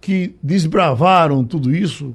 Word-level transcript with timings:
que 0.00 0.34
desbravaram 0.42 1.44
tudo 1.44 1.74
isso, 1.74 2.14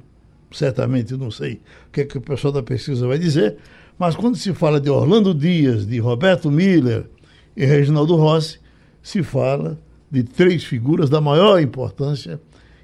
certamente 0.52 1.16
não 1.16 1.32
sei 1.32 1.62
o 1.88 1.92
que, 1.92 2.02
é 2.02 2.06
que 2.06 2.18
o 2.18 2.22
pessoal 2.22 2.54
da 2.54 2.62
pesquisa 2.62 3.08
vai 3.08 3.18
dizer, 3.18 3.58
mas 3.98 4.16
quando 4.16 4.36
se 4.36 4.54
fala 4.54 4.80
de 4.80 4.90
Orlando 4.90 5.34
Dias, 5.34 5.88
de 5.88 5.98
Roberto 6.00 6.52
Miller 6.52 7.10
e 7.56 7.66
Reginaldo 7.66 8.16
Rossi, 8.16 8.60
se 9.02 9.24
fala 9.24 9.80
de 10.12 10.24
três 10.24 10.64
figuras 10.64 11.10
da 11.10 11.20
maior 11.20 11.62
importância, 11.62 12.40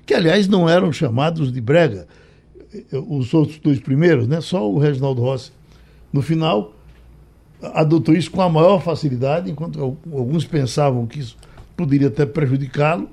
que 0.05 0.13
aliás 0.13 0.48
não 0.48 0.68
eram 0.68 0.91
chamados 0.91 1.52
de 1.52 1.62
brega, 1.62 2.08
os 2.91 3.34
outros 3.34 3.59
dois 3.59 3.80
primeiros, 3.80 4.27
né? 4.27 4.41
só 4.41 4.70
o 4.70 4.77
Reginaldo 4.77 5.22
Rossi. 5.22 5.52
No 6.12 6.21
final, 6.21 6.74
adotou 7.74 8.13
isso 8.16 8.32
com 8.32 8.41
a 8.41 8.49
maior 8.49 8.82
facilidade, 8.82 9.49
enquanto 9.49 9.98
alguns 10.12 10.46
pensavam 10.46 11.05
que 11.05 11.20
isso 11.20 11.38
poderia 11.76 12.07
até 12.07 12.26
prejudicá-lo. 12.26 13.10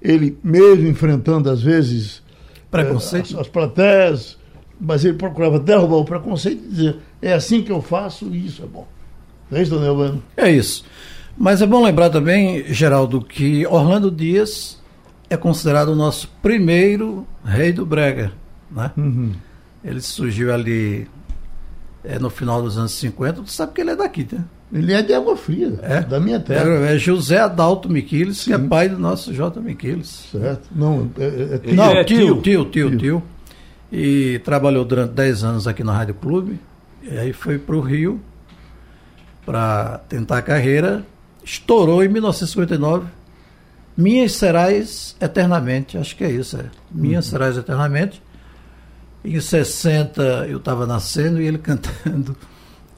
Ele, 0.00 0.36
mesmo 0.42 0.86
enfrentando, 0.86 1.50
às 1.50 1.62
vezes, 1.62 2.22
preconceito. 2.70 3.30
Eh, 3.30 3.34
as, 3.34 3.40
as 3.40 3.48
plateias, 3.48 4.38
mas 4.80 5.04
ele 5.04 5.14
procurava 5.14 5.58
derrubar 5.58 5.96
o 5.96 6.04
preconceito 6.04 6.62
e 6.64 6.68
dizer: 6.68 6.96
é 7.22 7.32
assim 7.32 7.62
que 7.62 7.72
eu 7.72 7.80
faço 7.80 8.26
e 8.26 8.46
isso 8.46 8.62
é 8.62 8.66
bom. 8.66 8.86
Não 9.50 9.58
é 9.58 9.62
isso, 9.62 9.74
Daniel 9.74 9.94
Bueno? 9.94 10.22
É 10.36 10.50
isso. 10.50 10.84
Mas 11.36 11.62
é 11.62 11.66
bom 11.66 11.82
lembrar 11.82 12.10
também, 12.10 12.64
Geraldo, 12.72 13.20
que 13.20 13.66
Orlando 13.66 14.10
Dias 14.10 14.80
é 15.28 15.36
considerado 15.36 15.88
o 15.88 15.96
nosso 15.96 16.28
primeiro 16.42 17.26
rei 17.44 17.72
do 17.72 17.84
Brega. 17.84 18.32
Né? 18.74 18.90
Uhum. 18.96 19.32
Ele 19.84 20.00
surgiu 20.00 20.52
ali 20.52 21.06
é, 22.02 22.18
no 22.18 22.28
final 22.30 22.62
dos 22.62 22.76
anos 22.76 22.92
50. 22.92 23.42
Tu 23.42 23.50
sabe 23.52 23.72
que 23.72 23.80
ele 23.80 23.90
é 23.90 23.96
daqui, 23.96 24.26
né? 24.30 24.44
Ele 24.72 24.92
é 24.92 25.02
de 25.02 25.14
água 25.14 25.36
fria, 25.36 25.78
É. 25.82 26.00
da 26.00 26.18
minha 26.18 26.40
terra. 26.40 26.68
É 26.86 26.98
José 26.98 27.38
Adalto 27.38 27.88
Miquiles, 27.88 28.42
que 28.44 28.52
é 28.52 28.58
pai 28.58 28.88
do 28.88 28.98
nosso 28.98 29.32
J. 29.32 29.60
Miquiles. 29.60 30.28
Certo? 30.32 30.68
Não, 30.74 31.10
é, 31.18 31.24
é, 31.24 31.60
é 31.70 31.74
Não, 31.74 31.84
é 31.92 32.02
tio, 32.02 32.18
tio. 32.18 32.42
tio, 32.42 32.64
tio, 32.64 32.88
Tio. 32.90 32.98
tio, 32.98 33.22
E 33.92 34.40
trabalhou 34.40 34.84
durante 34.84 35.12
10 35.12 35.44
anos 35.44 35.68
aqui 35.68 35.84
na 35.84 35.92
Rádio 35.92 36.14
Clube. 36.14 36.58
E 37.02 37.16
aí 37.16 37.32
foi 37.32 37.58
para 37.58 37.76
o 37.76 37.80
Rio 37.80 38.20
para 39.46 39.98
tentar 40.08 40.38
a 40.38 40.42
carreira. 40.42 41.04
Estourou 41.44 42.02
em 42.02 42.08
1959. 42.08 43.06
Minhas 43.96 44.32
Serás 44.32 45.14
Eternamente. 45.20 45.96
Acho 45.98 46.16
que 46.16 46.24
é 46.24 46.30
isso. 46.32 46.56
É. 46.56 46.64
Minhas 46.90 47.26
Serás 47.26 47.56
Eternamente. 47.56 48.20
Em 49.24 49.40
60 49.40 50.22
eu 50.48 50.58
estava 50.58 50.86
nascendo 50.86 51.40
e 51.40 51.46
ele 51.46 51.58
cantando. 51.58 52.36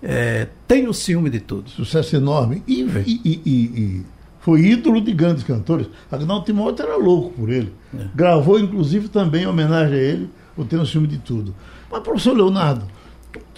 É, 0.02 0.48
Tenho 0.66 0.92
ciúme 0.92 1.30
de 1.30 1.40
tudo. 1.40 1.70
sucesso 1.70 2.16
enorme. 2.16 2.62
E, 2.66 2.82
e- 2.82 3.20
e- 3.24 3.40
e- 3.46 4.02
foi 4.40 4.60
ídolo 4.60 5.00
de 5.00 5.12
grandes 5.12 5.42
cantores. 5.42 5.88
Agnaldo 6.10 6.44
Timóteo 6.44 6.84
era 6.86 6.96
louco 6.96 7.30
por 7.30 7.50
ele. 7.50 7.72
Gravou, 8.14 8.58
inclusive, 8.60 9.08
também 9.08 9.42
em 9.42 9.46
homenagem 9.46 9.94
a 9.98 10.02
ele, 10.02 10.30
o 10.56 10.64
Tenho 10.64 10.86
Ciúme 10.86 11.08
de 11.08 11.18
Tudo. 11.18 11.52
Mas, 11.90 12.00
professor 12.02 12.36
Leonardo, 12.36 12.84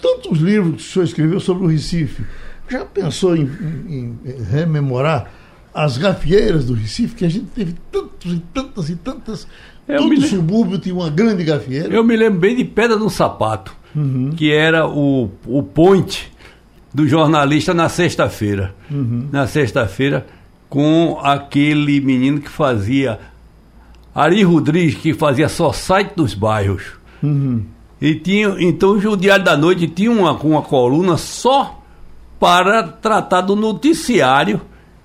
tantos 0.01 0.39
livros 0.39 0.81
que 0.83 0.89
o 0.89 0.91
senhor 0.93 1.05
escreveu 1.05 1.39
sobre 1.39 1.63
o 1.65 1.67
Recife, 1.67 2.23
já 2.67 2.83
pensou 2.85 3.35
em, 3.35 3.43
em- 3.87 4.19
em 4.25 4.43
rememorar 4.49 5.31
as 5.73 5.97
gafieiras 5.97 6.65
do 6.65 6.73
Recife, 6.73 7.13
que 7.15 7.25
a 7.25 7.29
gente 7.29 7.45
teve 7.47 7.75
tantos 7.91 8.33
e 8.33 8.39
tantas 8.51 8.89
e 8.89 8.95
tantas. 8.95 9.47
Eu 9.89 9.97
Todo 10.03 10.09
me 10.09 10.15
lem- 10.17 10.29
subúrbio 10.29 10.77
tinha 10.77 10.93
uma 10.95 11.09
grande 11.09 11.43
gafieira. 11.43 11.93
Eu 11.93 12.03
me 12.03 12.15
lembro 12.15 12.39
bem 12.39 12.55
de 12.55 12.63
Pedra 12.63 12.95
no 12.95 13.09
Sapato, 13.09 13.75
Uhum. 13.95 14.29
que 14.35 14.51
era 14.51 14.87
o, 14.87 15.31
o 15.47 15.63
point 15.63 16.31
do 16.93 17.07
jornalista 17.07 17.73
na 17.73 17.89
sexta-feira. 17.89 18.73
Uhum. 18.89 19.27
Na 19.31 19.47
sexta-feira, 19.47 20.25
com 20.69 21.17
aquele 21.23 21.99
menino 21.99 22.39
que 22.39 22.49
fazia. 22.49 23.19
Ari 24.13 24.43
Rodrigues, 24.43 24.95
que 24.95 25.13
fazia 25.13 25.49
só 25.49 25.71
site 25.73 26.13
dos 26.15 26.33
bairros. 26.35 26.83
Uhum. 27.23 27.63
E 28.01 28.15
tinha, 28.15 28.55
então 28.59 28.91
o 28.91 29.17
Diário 29.17 29.43
da 29.43 29.57
Noite 29.57 29.87
tinha 29.87 30.11
uma, 30.11 30.33
uma 30.33 30.61
coluna 30.61 31.17
só 31.17 31.81
para 32.39 32.83
tratar 32.83 33.41
do 33.41 33.55
noticiário 33.55 34.61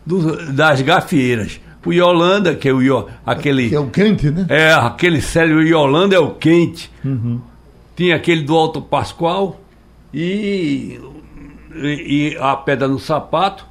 do- 0.07 0.53
das 0.53 0.81
gafieiras. 0.83 1.61
O 1.85 1.93
Yolanda, 1.93 2.55
que 2.55 2.69
é 2.69 2.73
o, 2.73 2.81
Io- 2.83 3.07
aquele. 3.27 3.69
Que 3.69 3.75
é 3.75 3.81
o 3.81 3.91
quente, 3.91 4.31
né? 4.31 4.47
É, 4.49 4.73
aquele 4.73 5.21
sério 5.21 5.61
Yolanda 5.63 6.15
é 6.17 6.19
o 6.19 6.31
quente. 6.31 6.91
Tinha 7.97 8.17
aquele 8.17 8.43
do 8.43 8.57
Alto 8.57 8.81
Pascoal 8.83 9.61
e, 10.13 10.99
e, 11.75 12.33
e 12.33 12.37
a 12.41 12.57
Pedra 12.57 12.89
no 12.89 12.99
Sapato 12.99 13.65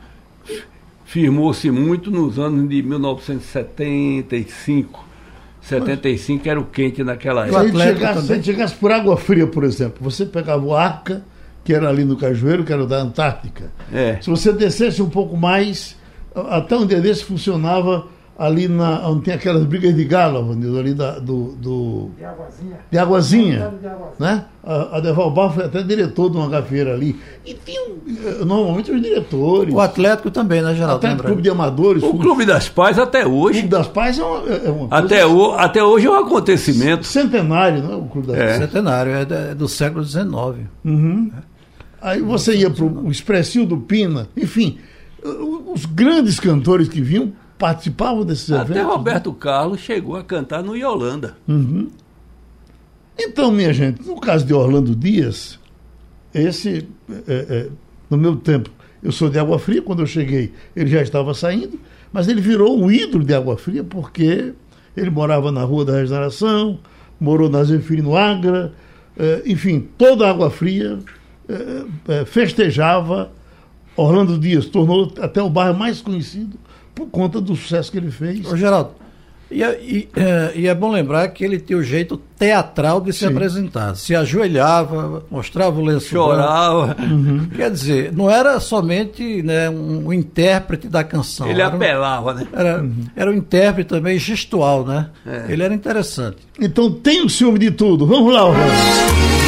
firmou-se 1.05 1.69
muito 1.69 2.09
nos 2.09 2.39
anos 2.39 2.67
de 2.69 2.81
1975. 2.81 5.03
75 5.61 6.49
era 6.49 6.59
o 6.59 6.65
quente 6.65 7.03
naquela 7.03 7.45
época. 7.47 7.63
chegasse, 7.85 8.21
se 8.27 8.35
gente 8.35 8.45
chegasse 8.45 8.75
por 8.75 8.91
água 8.91 9.15
fria, 9.15 9.47
por 9.47 9.63
exemplo, 9.63 9.97
você 10.01 10.25
pegava 10.25 10.61
o 10.63 10.75
Arca, 10.75 11.23
que 11.63 11.73
era 11.73 11.87
ali 11.87 12.03
no 12.03 12.17
Cajueiro, 12.17 12.65
que 12.65 12.73
era 12.73 12.85
da 12.85 12.97
Antártica. 12.97 13.71
É. 13.91 14.17
Se 14.21 14.29
você 14.29 14.51
descesse 14.51 15.01
um 15.01 15.09
pouco 15.09 15.37
mais, 15.37 15.95
até 16.35 16.75
um 16.75 16.85
dia 16.85 16.99
desse 17.01 17.23
funcionava 17.23 18.05
ali 18.35 18.67
na, 18.67 19.07
onde 19.07 19.21
tem 19.25 19.33
aquelas 19.35 19.63
brigas 19.63 19.95
de 19.95 20.03
galo, 20.05 20.43
Vanildo, 20.47 20.79
ali 20.79 20.93
da, 20.95 21.19
do, 21.19 21.55
do. 21.55 22.09
De 22.17 22.25
Águazinha. 22.25 22.77
De 22.91 22.97
Águazinha. 22.97 23.73
Né? 24.19 24.45
A, 24.63 24.97
a 24.97 24.99
Deval 24.99 25.29
Bar 25.29 25.51
foi 25.51 25.65
até 25.65 25.83
diretor 25.83 26.31
de 26.31 26.37
uma 26.37 26.49
gafeira 26.49 26.93
ali. 26.95 27.15
E 27.45 27.53
tinham, 27.53 27.89
eh, 28.07 28.43
normalmente, 28.43 28.91
os 28.91 28.99
diretores. 28.99 29.71
O 29.73 29.79
Atlético 29.79 30.31
também, 30.31 30.63
né, 30.63 30.73
Geraldo? 30.73 30.95
até 30.95 31.09
Lembra? 31.09 31.27
Clube 31.27 31.41
de 31.43 31.49
Amadores. 31.51 32.01
O 32.01 32.15
Clube 32.17 32.43
das 32.43 32.67
Pais 32.67 32.97
até 32.97 33.23
o 33.25 33.33
hoje. 33.33 33.59
Clube 33.59 33.75
das 33.75 33.87
Pais 33.87 34.17
é 34.17 34.23
uma, 34.23 34.49
é 34.49 34.69
uma 34.71 34.87
Até, 34.97 35.25
o, 35.27 35.51
até 35.51 35.83
hoje 35.83 36.07
é 36.07 36.09
um 36.09 36.15
acontecimento. 36.15 37.05
centenário, 37.05 37.83
não 37.83 37.93
é? 37.93 37.95
O 37.97 38.05
Clube 38.05 38.27
das 38.29 38.37
É. 38.37 38.45
Pais. 38.45 38.57
Centenário, 38.57 39.11
é 39.11 39.25
da- 39.25 39.35
é 39.35 39.55
do 39.55 39.67
século 39.67 40.03
XIX. 40.03 40.67
Aí 42.01 42.19
você 42.21 42.55
ia 42.55 42.69
para 42.69 42.83
o 42.83 43.09
Expressil 43.11 43.65
do 43.65 43.77
Pina, 43.77 44.27
enfim, 44.35 44.77
os 45.23 45.85
grandes 45.85 46.39
cantores 46.39 46.87
que 46.87 47.01
vinham 47.01 47.33
participavam 47.57 48.25
desses 48.25 48.51
Até 48.51 48.73
eventos. 48.73 48.91
Roberto 48.91 49.33
Carlos 49.33 49.79
chegou 49.79 50.15
a 50.15 50.23
cantar 50.23 50.63
no 50.63 50.75
Yolanda. 50.75 51.37
Então, 53.17 53.51
minha 53.51 53.73
gente, 53.73 54.05
no 54.05 54.19
caso 54.19 54.45
de 54.45 54.53
Orlando 54.53 54.95
Dias, 54.95 55.59
esse, 56.33 56.87
é, 57.27 57.33
é, 57.49 57.69
no 58.09 58.17
meu 58.17 58.35
tempo, 58.35 58.69
eu 59.01 59.11
sou 59.11 59.29
de 59.29 59.37
Água 59.37 59.59
Fria, 59.59 59.81
quando 59.81 60.01
eu 60.01 60.07
cheguei, 60.07 60.51
ele 60.75 60.89
já 60.89 61.01
estava 61.01 61.33
saindo, 61.33 61.79
mas 62.11 62.27
ele 62.27 62.41
virou 62.41 62.77
um 62.77 62.91
ídolo 62.91 63.23
de 63.23 63.33
Água 63.33 63.57
Fria 63.57 63.83
porque 63.83 64.53
ele 64.95 65.09
morava 65.09 65.51
na 65.51 65.63
Rua 65.63 65.85
da 65.85 65.93
Regeneração, 65.93 66.79
morou 67.19 67.49
na 67.49 67.63
Zefirino 67.63 68.15
Agra, 68.15 68.73
é, 69.17 69.43
enfim, 69.45 69.87
toda 69.97 70.25
a 70.25 70.31
Água 70.31 70.49
Fria 70.49 70.99
é, 71.47 71.83
é, 72.07 72.25
festejava 72.25 73.31
Orlando 73.95 74.37
Dias, 74.37 74.65
tornou 74.65 75.11
até 75.21 75.41
o 75.41 75.49
bairro 75.49 75.77
mais 75.77 76.01
conhecido 76.01 76.57
por 76.95 77.07
conta 77.07 77.39
do 77.39 77.55
sucesso 77.55 77.91
que 77.91 77.97
ele 77.97 78.11
fez. 78.11 78.45
Ô, 78.45 78.55
Geraldo, 78.55 78.91
e 79.53 79.61
é, 79.61 79.79
e, 79.81 80.09
é, 80.15 80.51
e 80.55 80.67
é 80.67 80.73
bom 80.73 80.91
lembrar 80.91 81.27
que 81.27 81.43
ele 81.45 81.59
tinha 81.59 81.77
o 81.77 81.83
jeito 81.83 82.17
teatral 82.39 82.99
de 82.99 83.13
se 83.13 83.19
Sim. 83.19 83.27
apresentar. 83.27 83.95
Se 83.95 84.15
ajoelhava, 84.15 85.23
mostrava 85.29 85.79
o 85.79 85.85
lenço. 85.85 86.07
Chorava. 86.07 86.97
Quer 87.55 87.69
dizer, 87.69 88.11
não 88.11 88.29
era 88.29 88.59
somente 88.59 89.43
né, 89.43 89.69
um, 89.69 90.07
um 90.07 90.13
intérprete 90.13 90.87
da 90.87 91.03
canção. 91.03 91.47
Ele 91.47 91.61
era, 91.61 91.75
apelava, 91.75 92.33
né? 92.33 92.47
era, 92.51 92.85
era 93.15 93.29
um 93.29 93.35
intérprete 93.35 93.89
também 93.89 94.17
gestual, 94.17 94.83
né? 94.85 95.09
É. 95.25 95.45
Ele 95.49 95.61
era 95.61 95.73
interessante. 95.73 96.37
Então 96.59 96.91
tem 96.91 97.23
o 97.23 97.29
ciúme 97.29 97.59
de 97.59 97.69
tudo. 97.69 98.07
Vamos 98.07 98.33
lá, 98.33 98.45
Orlando. 98.45 99.42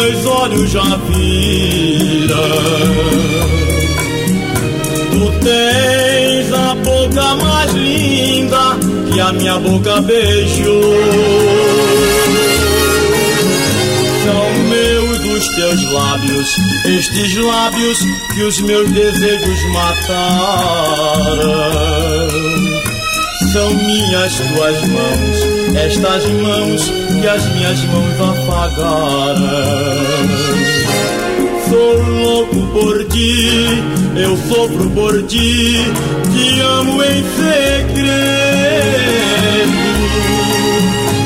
Meus 0.00 0.26
olhos 0.26 0.70
já 0.70 0.82
viram. 0.82 2.34
Tu 5.10 5.32
tens 5.44 6.52
a 6.52 6.74
boca 6.76 7.34
mais 7.34 7.72
linda 7.72 8.76
que 9.12 9.20
a 9.20 9.32
minha 9.32 9.58
boca 9.58 10.00
beijou. 10.02 10.94
São 14.24 14.64
meus 14.68 15.08
os 15.38 15.48
teus 15.50 15.92
lábios, 15.92 16.56
estes 16.84 17.36
lábios 17.36 17.98
que 18.34 18.42
os 18.42 18.60
meus 18.60 18.90
desejos 18.90 19.62
mataram. 19.72 21.18
São 23.52 23.72
minhas 23.74 24.34
tuas 24.34 24.88
mãos, 24.88 25.57
estas 25.76 26.24
mãos 26.26 26.90
que 27.20 27.26
as 27.26 27.44
minhas 27.54 27.84
mãos 27.84 28.20
afagaram. 28.20 29.38
Sou 31.68 32.02
louco 32.02 32.66
por 32.72 33.04
ti, 33.08 33.82
eu 34.16 34.36
sofro 34.48 34.88
por 34.90 35.22
ti, 35.26 35.84
te 36.32 36.60
amo 36.60 37.02
em 37.02 37.24
segredo. 37.36 38.08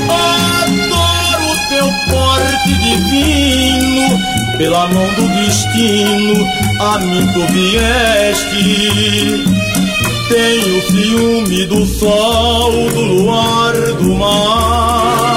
Adoro 0.09 1.56
teu 1.69 1.87
porte 2.11 2.73
divino, 2.83 4.19
pela 4.59 4.88
mão 4.88 5.06
do 5.15 5.29
destino, 5.45 6.35
a 6.81 6.99
mim 6.99 7.25
tu 7.33 7.47
vieste 7.53 9.45
tenho 10.32 10.81
ciúme 10.90 11.67
do 11.67 11.84
sol, 11.84 12.73
do 12.90 13.00
luar, 13.02 13.75
do 14.00 14.14
mar. 14.14 15.31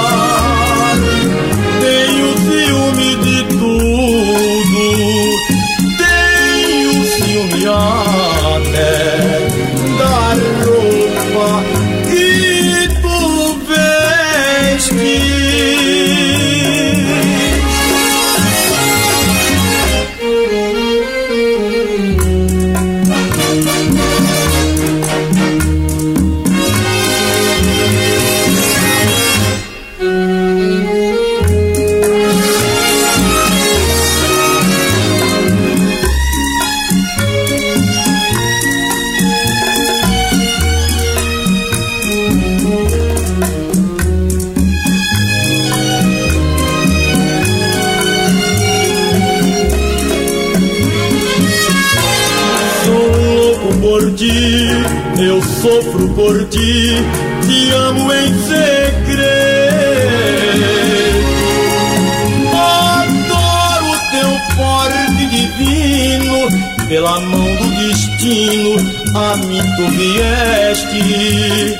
Mim 69.46 69.62
tu 69.76 69.88
vieste. 69.90 71.78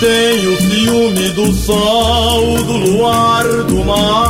Tenho 0.00 0.56
ciúme 0.62 1.28
do 1.30 1.52
sol, 1.52 2.56
do 2.64 2.76
luar, 2.76 3.44
do 3.64 3.84
mar. 3.84 4.29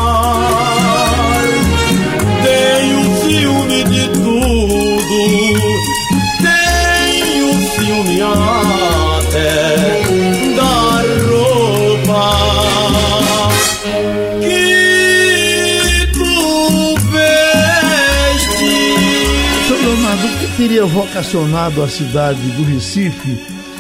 O 20.83 20.87
teria 20.87 20.87
vocacionado 20.87 21.83
a 21.83 21.89
cidade 21.89 22.41
do 22.53 22.63
Recife 22.65 23.39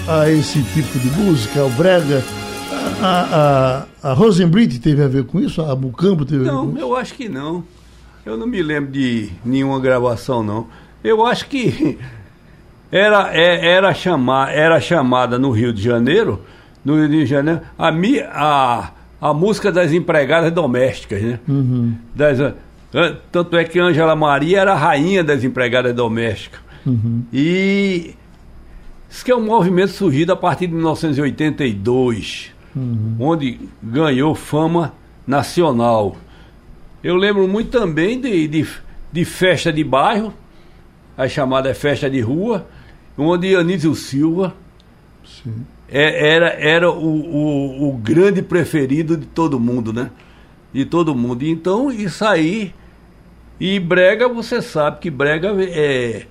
a 0.09 0.29
esse 0.29 0.63
tipo 0.63 0.99
de 0.99 1.09
música, 1.21 1.61
ao 1.61 1.71
brega? 1.71 2.23
A, 3.03 3.87
a, 4.03 4.11
a 4.11 4.13
Rosenblit 4.13 4.79
teve 4.81 5.03
a 5.03 5.09
ver 5.09 5.25
com 5.25 5.41
isso? 5.41 5.63
A 5.63 5.75
Mucambo 5.75 6.25
teve 6.25 6.43
a 6.43 6.45
ver 6.45 6.51
com 6.51 6.65
Não, 6.67 6.71
isso? 6.73 6.79
eu 6.81 6.97
acho 6.97 7.15
que 7.15 7.29
não. 7.29 7.65
Eu 8.25 8.37
não 8.37 8.47
me 8.47 8.63
lembro 8.63 8.91
de 8.91 9.31
nenhuma 9.45 9.81
gravação, 9.81 10.43
não. 10.43 10.67
Eu 11.03 11.25
acho 11.27 11.47
que 11.47 11.99
era, 12.93 13.31
é- 13.35 13.67
era, 13.73 13.95
chamar, 13.95 14.53
era 14.55 14.81
chamada 14.81 15.39
no 15.39 15.51
Rio 15.51 15.73
de 15.73 15.83
Janeiro, 15.83 16.43
no 16.85 16.97
Rio 16.97 17.09
de 17.09 17.27
Janeiro, 17.27 17.61
a, 17.79 17.91
mi- 17.91 18.21
a, 18.21 18.91
a 19.21 19.33
música 19.35 19.73
das 19.73 19.93
empregadas 19.93 20.53
domésticas, 20.53 21.23
né? 21.23 21.39
Das, 22.15 22.41
ah, 22.41 22.53
tanto 23.33 23.57
é 23.57 23.65
que 23.65 23.79
Ângela 23.79 24.15
Maria 24.17 24.61
era 24.61 24.73
a 24.73 24.77
rainha 24.77 25.23
das 25.25 25.43
empregadas 25.45 25.95
domésticas. 25.95 26.61
E 27.33 28.15
isso 29.11 29.25
que 29.25 29.31
é 29.31 29.37
um 29.37 29.45
movimento 29.45 29.93
surgido 29.93 30.33
a 30.33 30.37
partir 30.37 30.67
de 30.69 30.75
1982, 30.75 32.53
onde 33.19 33.59
ganhou 33.83 34.35
fama 34.35 34.95
nacional. 35.27 36.17
Eu 37.03 37.17
lembro 37.17 37.49
muito 37.49 37.71
também 37.71 38.21
de, 38.21 38.47
de, 38.47 38.67
de 39.13 39.25
festa 39.25 39.73
de 39.73 39.83
bairro, 39.83 40.33
a 41.17 41.29
chamada 41.29 41.75
festa 41.75 42.09
de 42.09 42.21
rua, 42.21 42.67
onde 43.17 43.55
Anísio 43.55 43.95
Silva 43.95 44.55
Sim. 45.25 45.67
é- 45.89 46.35
era, 46.35 46.49
era 46.51 46.91
o, 46.91 47.05
o, 47.05 47.89
o 47.89 47.93
grande 47.99 48.43
preferido 48.43 49.17
de 49.17 49.27
todo 49.27 49.59
mundo, 49.59 49.93
né? 49.93 50.11
De 50.73 50.85
todo 50.85 51.15
mundo. 51.15 51.43
Então, 51.45 51.91
isso 51.91 52.25
aí. 52.25 52.73
E 53.59 53.79
Brega, 53.81 54.29
você 54.29 54.63
sabe 54.63 55.01
que 55.01 55.11
Brega 55.11 55.49
é, 55.63 56.27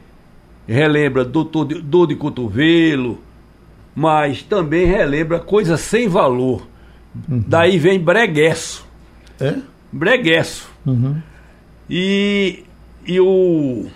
relembra 0.74 1.26
dor 1.26 1.66
de, 1.66 1.82
dor 1.82 2.08
de 2.08 2.16
cotovelo, 2.16 3.20
mas 3.96 4.44
também 4.44 4.86
relembra 4.86 5.40
coisas 5.40 5.80
sem 5.82 6.08
valor. 6.08 6.68
Daí 7.28 7.78
vem 7.80 8.00
bregueço. 8.00 8.86
É? 9.40 9.56
Bregueço. 9.92 10.70
Uhum. 10.86 11.18
E, 11.90 12.64
e 13.06 13.20
o 13.20 13.88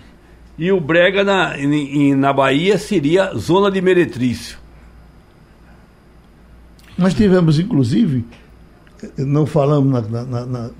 e 0.58 0.70
o 0.70 0.80
brega 0.80 1.24
na, 1.24 1.58
em- 1.58 2.14
na 2.14 2.32
Bahia 2.32 2.78
seria 2.78 3.32
zona 3.36 3.70
de 3.70 3.80
meretrício. 3.80 4.58
Nós 6.96 7.12
tivemos, 7.14 7.58
inclusive, 7.58 8.24
não 9.18 9.46
falamos 9.46 10.08
na- 10.10 10.24
na- 10.24 10.46
na- 10.46 10.70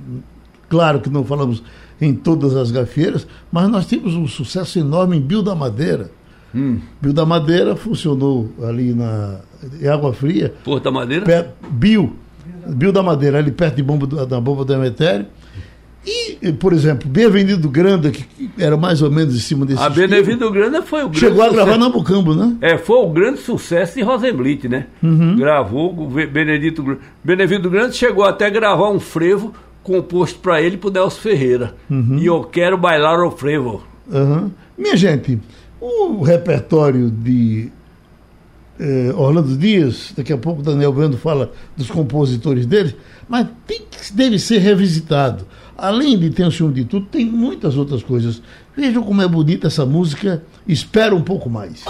claro 0.69 1.01
que 1.01 1.11
não 1.11 1.25
falamos 1.25 1.63
em 2.05 2.15
todas 2.15 2.55
as 2.57 2.71
gafieiras, 2.71 3.27
mas 3.51 3.69
nós 3.69 3.87
temos 3.87 4.15
um 4.15 4.27
sucesso 4.27 4.79
enorme 4.79 5.17
em 5.17 5.21
Bio 5.21 5.43
da 5.43 5.55
Madeira. 5.55 6.11
Bio 7.03 7.13
da 7.13 7.27
Madeira 7.27 7.75
funcionou 7.75 8.49
ali 8.63 8.95
na 8.95 9.41
em 9.83 9.89
Água 9.89 10.13
Fria, 10.13 10.55
Porta 10.65 10.89
Madeira? 10.91 11.25
per, 11.25 11.49
Bio, 11.69 12.15
Bio 12.69 12.93
da 12.93 13.03
Madeira, 13.03 13.39
ali 13.39 13.51
perto 13.51 13.75
de 13.77 13.83
bomba 13.83 14.07
da 14.25 14.41
bomba 14.41 14.65
do 14.65 14.73
Emetério. 14.73 15.27
E, 16.07 16.53
por 16.53 16.75
exemplo, 16.75 17.09
Bem-vindo 17.09 17.67
Granda, 17.69 18.11
que 18.11 18.27
era 18.59 18.77
mais 18.77 19.01
ou 19.01 19.11
menos 19.11 19.35
em 19.35 19.39
cima 19.39 19.65
desse 19.65 19.83
A 19.83 19.89
Benevido 19.89 20.51
Grande 20.51 20.83
foi 20.83 21.01
o 21.01 21.05
grande 21.09 21.19
chegou 21.19 21.43
a 21.43 21.49
gravar 21.49 21.79
na 21.79 21.89
Bucambo, 21.89 22.35
né? 22.35 22.55
É, 22.61 22.77
foi 22.77 22.99
o 22.99 23.09
grande 23.09 23.39
sucesso 23.41 23.95
de 23.97 24.03
Rosenblit, 24.03 24.69
né? 24.69 24.87
Gravou 25.37 25.99
o 25.99 26.07
Be- 26.11 26.27
Benedito 26.27 26.83
Grande. 26.83 27.01
Benedito 27.25 27.71
Grande 27.71 27.97
chegou 27.97 28.23
até 28.25 28.47
a 28.47 28.51
gravar 28.51 28.91
um 28.91 29.01
frevo 29.01 29.55
composto 29.85 30.41
para 30.41 30.61
ele 30.61 30.77
pro 30.77 30.91
Nelson 30.91 31.21
Ferreira. 31.21 31.75
E 32.19 32.27
eu 32.27 32.43
quero 32.43 32.77
bailar 32.77 33.21
o 33.25 33.31
frevo. 33.31 33.85
Aham. 34.13 34.51
Minha 34.77 34.97
gente, 34.97 35.39
o 35.81 36.23
repertório 36.23 37.09
de 37.11 37.71
eh, 38.81 39.13
Orlando 39.17 39.57
Dias, 39.57 40.13
daqui 40.17 40.33
a 40.33 40.37
pouco 40.39 40.61
Daniel 40.63 40.93
Brando 40.93 41.17
fala 41.17 41.53
dos 41.77 41.89
compositores 41.91 42.67
dele, 42.67 42.97
mas 43.29 43.47
tem 43.67 43.83
que- 43.89 44.13
deve 44.13 44.39
ser 44.41 44.59
revisitado. 44.59 45.47
Além 45.79 46.19
de 46.19 46.31
ter 46.31 46.45
um 46.45 46.51
ciúme 46.51 46.75
de 46.75 46.85
tudo, 46.85 47.07
tem 47.07 47.25
muitas 47.27 47.77
outras 47.77 48.03
coisas. 48.03 48.43
Vejam 48.77 49.03
como 49.03 49.23
é 49.23 49.29
bonita 49.29 49.67
essa 49.69 49.85
música, 49.87 50.43
espera 50.67 51.15
um 51.15 51.23
pouco 51.23 51.49
mais. 51.49 51.85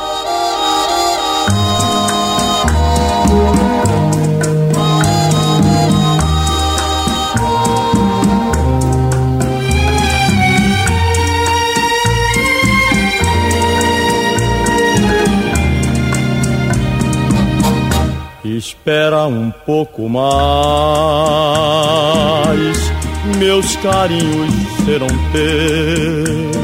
Espera 18.67 19.27
um 19.27 19.51
pouco 19.67 20.09
mais, 20.09 20.25
meus 23.37 23.77
carinhos 23.77 24.55
serão 24.87 25.07
teus. 25.33 26.57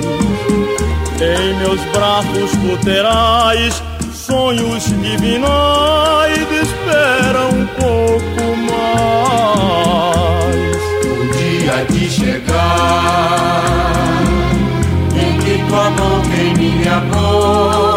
Em 1.20 1.54
meus 1.58 1.78
braços 1.92 2.52
tu 2.52 2.78
terás 2.86 3.82
sonhos 4.14 4.84
divinais. 5.02 6.38
Espera 6.38 7.48
um 7.52 7.66
pouco 7.66 8.56
mais. 8.72 10.80
O 11.04 11.26
dia 11.34 11.84
de 11.90 12.08
chegar 12.08 13.62
em 15.14 15.38
que 15.38 15.58
tua 15.68 15.90
mão 15.90 16.22
tem 16.30 16.54
minha 16.54 17.00
boca 17.00 17.89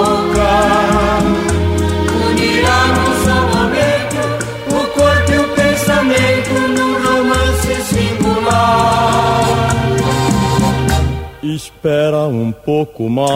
Espera 11.44 12.20
um 12.20 12.54
pouco 12.54 13.10
mais, 13.10 13.28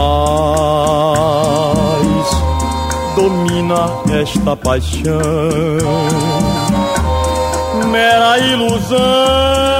domina 3.17 3.89
esta 4.17 4.55
paixão, 4.55 5.19
mera 7.91 8.39
ilusão. 8.39 9.76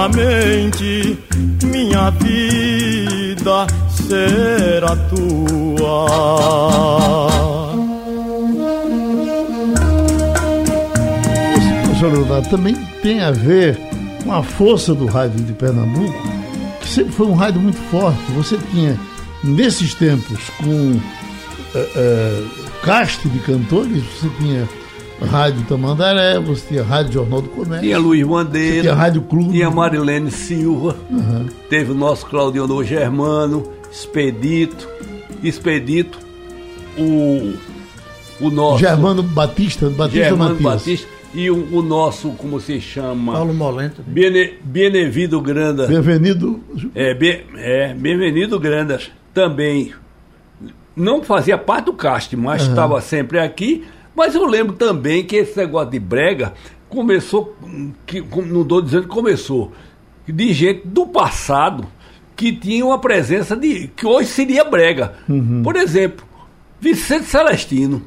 Eternamente, 0.00 1.18
minha 1.64 2.10
vida 2.10 3.66
será 3.90 4.96
tua. 4.96 6.06
Professor 11.84 12.12
Leonardo, 12.12 12.48
também 12.48 12.74
tem 13.02 13.20
a 13.20 13.30
ver 13.30 13.78
com 14.24 14.32
a 14.32 14.42
força 14.42 14.94
do 14.94 15.04
rádio 15.06 15.44
de 15.44 15.52
Pernambuco, 15.52 16.22
que 16.80 16.88
sempre 16.88 17.12
foi 17.12 17.26
um 17.26 17.34
rádio 17.34 17.60
muito 17.60 17.78
forte. 17.90 18.18
Você 18.32 18.56
tinha, 18.70 18.98
nesses 19.44 19.92
tempos, 19.94 20.38
com 20.58 20.98
eh, 21.74 21.90
eh, 21.96 22.44
caste 22.82 23.28
de 23.28 23.38
cantores, 23.40 24.02
você 24.02 24.30
tinha 24.38 24.66
Rádio 25.26 25.64
Tamandaré, 25.66 26.38
você 26.38 26.68
tinha 26.68 26.82
Rádio 26.82 27.12
Jornal 27.12 27.42
do 27.42 27.48
Comércio. 27.48 27.80
Tinha 27.80 27.98
Luiz 27.98 28.22
Você 28.22 28.44
Bandeira, 28.44 28.80
tinha 28.82 28.94
Rádio 28.94 29.22
Clube. 29.22 29.52
tinha 29.52 29.70
Marilene 29.70 30.30
Silva, 30.30 30.96
teve 31.68 31.92
o 31.92 31.94
nosso 31.94 32.26
Claudionor 32.26 32.84
Germano, 32.84 33.64
Expedito, 33.90 34.88
Expedito, 35.42 36.18
o, 36.98 37.54
o 38.40 38.50
nosso 38.50 38.78
Germano 38.78 39.22
Batista, 39.22 39.88
Batista 39.90 40.24
Germano 40.24 40.54
Matias. 40.54 40.80
Batista 40.82 41.08
e 41.32 41.50
o, 41.50 41.76
o 41.76 41.82
nosso, 41.82 42.30
como 42.30 42.60
se 42.60 42.80
chama? 42.80 43.32
Paulo 43.32 43.54
Molento. 43.54 44.02
Bene, 44.04 44.54
Benevido 44.64 45.40
Granda. 45.40 45.86
Bem-vindo. 45.86 46.60
É, 46.94 47.14
be, 47.14 47.44
é, 47.56 47.94
Bem-vindo 47.94 48.58
Grandas 48.58 49.10
também 49.32 49.92
não 50.96 51.22
fazia 51.22 51.56
parte 51.56 51.86
do 51.86 51.92
cast, 51.92 52.36
mas 52.36 52.62
estava 52.62 53.00
sempre 53.00 53.38
aqui. 53.38 53.84
Mas 54.20 54.34
eu 54.34 54.44
lembro 54.44 54.74
também 54.74 55.24
que 55.24 55.34
esse 55.34 55.56
negócio 55.56 55.92
de 55.92 55.98
brega 55.98 56.52
começou, 56.90 57.56
que, 58.04 58.20
não 58.20 58.60
estou 58.60 58.82
dizendo 58.82 59.04
que 59.04 59.08
começou, 59.08 59.72
de 60.28 60.52
gente 60.52 60.82
do 60.86 61.06
passado 61.06 61.86
que 62.36 62.52
tinha 62.52 62.84
uma 62.84 62.98
presença 62.98 63.56
de. 63.56 63.88
que 63.96 64.06
hoje 64.06 64.28
seria 64.28 64.62
brega. 64.62 65.14
Por 65.64 65.74
exemplo, 65.74 66.26
Vicente 66.78 67.24
Celestino, 67.24 68.02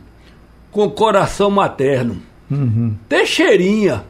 com 0.71 0.87
coração 0.87 1.49
materno. 1.49 2.17
Teixeirinha, 3.09 4.03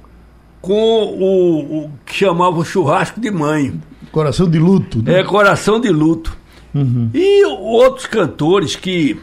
com 0.62 0.74
o, 0.74 1.86
o 1.86 1.92
que 2.06 2.16
chamava 2.16 2.58
o 2.58 2.66
churrasco 2.66 3.22
de 3.22 3.32
mãe. 3.32 3.80
Coração 4.12 4.50
de 4.50 4.60
luto. 4.60 5.02
né? 5.02 5.22
É 5.22 5.24
Coração 5.24 5.80
de 5.80 5.90
Luto. 5.90 6.36
E 7.14 7.46
outros 7.46 8.08
cantores 8.08 8.76
que 8.76 9.18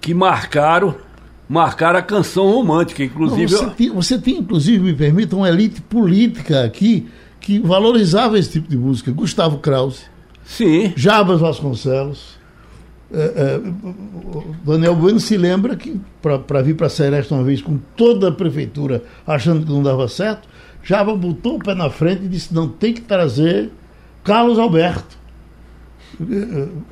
que 0.00 0.14
marcaram 0.14 0.94
marcaram 1.48 1.98
a 1.98 2.02
canção 2.02 2.48
romântica, 2.48 3.02
Não, 3.02 3.10
inclusive 3.10 3.46
você, 3.48 3.66
tem, 3.70 3.90
você 3.90 4.18
tem, 4.18 4.38
inclusive, 4.38 4.78
me 4.78 4.94
permita, 4.94 5.34
uma 5.34 5.48
elite 5.48 5.80
política 5.82 6.62
aqui 6.64 7.08
que 7.40 7.58
valorizava 7.58 8.38
esse 8.38 8.52
tipo 8.52 8.68
de 8.68 8.76
música. 8.76 9.10
Gustavo 9.10 9.58
Krause, 9.58 10.02
sim, 10.44 10.92
Jabas 10.94 11.40
Vasconcelos. 11.40 12.38
é, 13.12 13.18
é, 13.18 13.58
o 13.58 14.54
Daniel 14.64 14.94
Bueno 14.94 15.18
se 15.18 15.36
lembra 15.36 15.74
que 15.74 16.00
para 16.22 16.62
vir 16.62 16.76
para 16.76 16.86
a 16.86 16.90
Seresta 16.90 17.34
uma 17.34 17.42
vez 17.42 17.60
com 17.60 17.78
toda 17.96 18.28
a 18.28 18.32
prefeitura 18.32 19.02
achando 19.26 19.66
que 19.66 19.72
não 19.72 19.82
dava 19.82 20.06
certo, 20.06 20.48
Jabas 20.84 21.18
botou 21.18 21.56
o 21.56 21.58
pé 21.58 21.74
na 21.74 21.90
frente 21.90 22.24
e 22.24 22.28
disse: 22.28 22.54
não, 22.54 22.68
tem 22.68 22.94
que 22.94 23.00
trazer 23.00 23.70
Carlos 24.22 24.58
Alberto. 24.58 25.18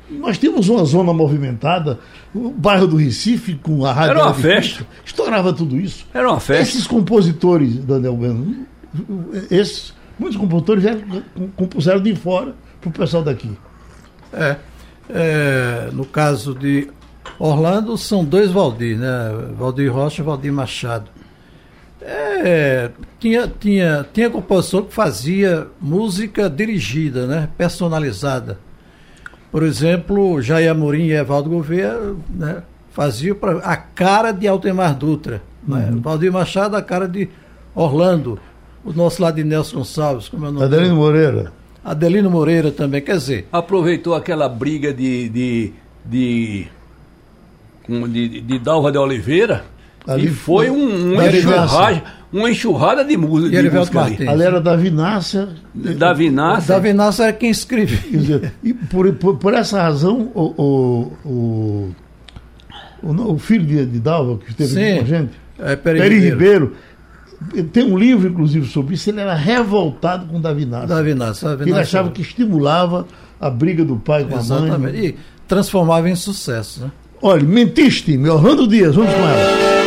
Nós 0.09 0.37
tínhamos 0.37 0.69
uma 0.69 0.83
zona 0.85 1.13
movimentada, 1.13 1.99
o 2.33 2.49
bairro 2.51 2.87
do 2.87 2.97
Recife, 2.97 3.55
com 3.55 3.85
a 3.85 3.93
rádio. 3.93 4.11
Era 4.11 4.25
uma 4.25 4.33
festa. 4.33 4.85
Estourava 5.05 5.53
tudo 5.53 5.77
isso. 5.77 6.05
era 6.13 6.29
uma 6.29 6.39
festa. 6.39 6.63
Esses 6.63 6.87
compositores, 6.87 7.75
Daniel 7.77 8.15
Bueno, 8.15 8.65
esses, 9.51 9.93
muitos 10.17 10.37
compositores 10.37 10.83
já 10.83 10.97
compuseram 11.55 12.01
de 12.01 12.15
fora 12.15 12.55
para 12.81 12.89
o 12.89 12.93
pessoal 12.93 13.23
daqui. 13.23 13.51
É, 14.33 14.55
é, 15.09 15.89
no 15.91 16.05
caso 16.05 16.53
de 16.53 16.87
Orlando, 17.37 17.97
são 17.97 18.23
dois 18.23 18.51
Valdir, 18.51 18.97
né? 18.97 19.31
Valdir 19.57 19.91
Rocha 19.91 20.21
e 20.21 20.25
Valdir 20.25 20.51
Machado. 20.51 21.09
É, 22.01 22.91
tinha, 23.19 23.51
tinha, 23.59 24.07
tinha 24.13 24.29
compositor 24.29 24.85
que 24.85 24.93
fazia 24.93 25.67
música 25.81 26.49
dirigida, 26.49 27.27
né? 27.27 27.49
personalizada. 27.57 28.57
Por 29.51 29.63
exemplo, 29.63 30.41
Jair 30.41 30.71
Amorim 30.71 31.05
e 31.05 31.13
Evaldo 31.13 31.49
Gouveia 31.49 31.97
né? 32.29 32.63
faziam 32.91 33.35
pra, 33.35 33.57
a 33.59 33.75
cara 33.75 34.31
de 34.31 34.47
Altemar 34.47 34.95
Dutra. 34.95 35.41
Né? 35.67 35.89
Valdir 36.01 36.31
Machado, 36.31 36.75
a 36.75 36.81
cara 36.81 37.07
de 37.07 37.29
Orlando. 37.73 38.39
O 38.83 38.93
nosso 38.93 39.21
lá 39.21 39.29
de 39.31 39.43
Nelson 39.43 39.77
Gonçalves, 39.77 40.29
como 40.29 40.45
é 40.45 40.49
o 40.49 40.51
nome? 40.51 40.65
Adelino 40.65 40.87
dele? 40.89 40.99
Moreira. 40.99 41.53
Adelino 41.83 42.29
Moreira 42.29 42.71
também. 42.71 43.01
Quer 43.01 43.17
dizer, 43.17 43.47
Aproveitou 43.51 44.15
aquela 44.15 44.47
briga 44.47 44.93
de 44.93 45.29
de 45.29 45.73
de, 46.05 46.67
de, 47.87 48.41
de 48.41 48.59
Dalva 48.59 48.91
de 48.91 48.97
Oliveira 48.97 49.65
Ali 50.07 50.27
e 50.27 50.29
foi 50.29 50.69
um, 50.69 51.15
um 51.15 51.21
enxurrada, 51.21 52.03
uma 52.31 52.49
enxurrada 52.51 53.03
de, 53.03 53.17
música 53.17 53.47
E 53.47 53.51
de 53.51 53.57
Erivelto 53.57 53.79
música 53.79 53.99
ali. 54.01 54.09
Martins. 54.11 54.27
Ali 54.29 54.43
era 54.43 54.61
Davi 54.61 54.91
Nácia. 54.91 55.49
Davi 55.73 56.29
Nasser, 56.29 56.67
Davi 56.75 56.93
Nasser 56.93 57.25
era 57.27 57.33
quem 57.33 57.49
escrevia. 57.49 57.97
Quer 57.97 58.17
dizer, 58.17 58.53
e 58.63 58.73
por, 58.73 59.11
por, 59.13 59.37
por 59.37 59.53
essa 59.53 59.81
razão, 59.81 60.31
o, 60.35 60.41
o, 60.57 61.13
o, 61.25 61.95
o, 63.03 63.31
o 63.33 63.37
filho 63.39 63.65
de, 63.65 63.85
de 63.85 63.99
Dalva, 63.99 64.37
que 64.37 64.51
esteve 64.51 64.69
Sim. 64.69 64.83
aqui 64.85 64.97
com 64.99 65.05
a 65.05 65.07
gente, 65.17 65.31
É, 65.59 65.75
Peri 65.75 65.99
Peri 65.99 66.19
Ribeiro. 66.19 66.75
Ribeiro, 67.51 67.69
tem 67.71 67.83
um 67.83 67.97
livro, 67.97 68.27
inclusive, 68.29 68.67
sobre 68.67 68.95
isso. 68.95 69.09
Ele 69.09 69.21
era 69.21 69.33
revoltado 69.33 70.25
com 70.27 70.39
Davi 70.41 70.65
Nácia. 70.65 70.87
Davi 70.87 71.13
Nasser. 71.13 71.49
Davi 71.49 71.63
Ele 71.63 71.71
Nasser. 71.71 71.83
achava 71.83 72.11
que 72.11 72.21
estimulava 72.21 73.07
a 73.39 73.49
briga 73.49 73.83
do 73.85 73.95
pai 73.95 74.25
com 74.25 74.35
a 74.35 74.39
Exatamente. 74.39 74.79
mãe. 74.79 75.05
E 75.05 75.15
transformava 75.47 76.09
em 76.09 76.15
sucesso. 76.15 76.81
Né? 76.81 76.91
Olha, 77.21 77.43
mentiste, 77.43 78.15
meu 78.17 78.35
Orlando 78.35 78.67
Dias, 78.67 78.93
vamos 78.95 79.13
com 79.13 79.19
ela. 79.21 79.78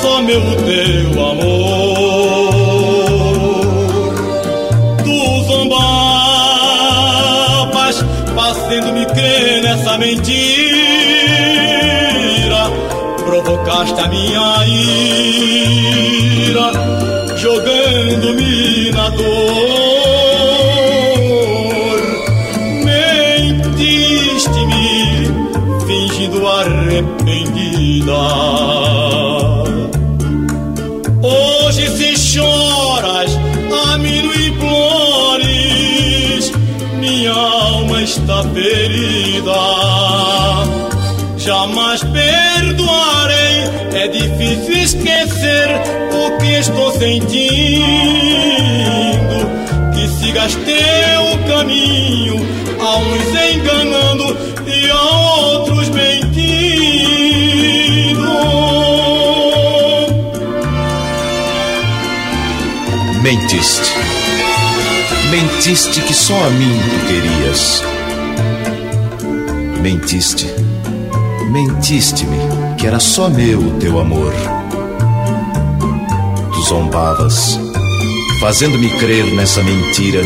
Só 0.00 0.22
meu 0.22 0.40
teu 0.56 1.26
amor. 1.26 1.79
Mentiste 65.62 66.00
que 66.00 66.14
só 66.14 66.42
a 66.42 66.48
mim 66.48 66.80
tu 66.88 67.06
querias. 67.06 67.82
Mentiste. 69.82 70.46
Mentiste-me 71.50 72.38
que 72.78 72.86
era 72.86 72.98
só 72.98 73.28
meu 73.28 73.58
o 73.58 73.78
teu 73.78 74.00
amor. 74.00 74.32
Tu 76.54 76.62
zombavas, 76.62 77.60
fazendo-me 78.40 78.88
crer 78.98 79.26
nessa 79.34 79.62
mentira, 79.62 80.22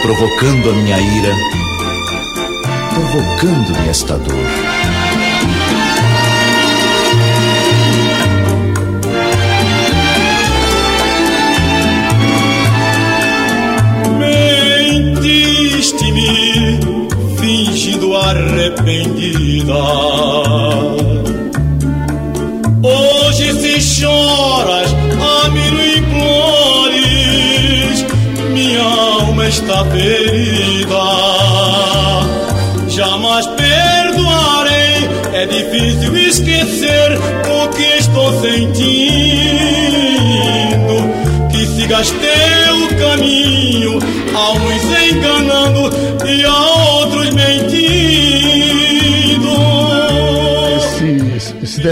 provocando 0.00 0.70
a 0.70 0.72
minha 0.72 0.98
ira, 0.98 1.34
provocando-me 2.94 3.90
esta 3.90 4.16
dor. 4.16 4.39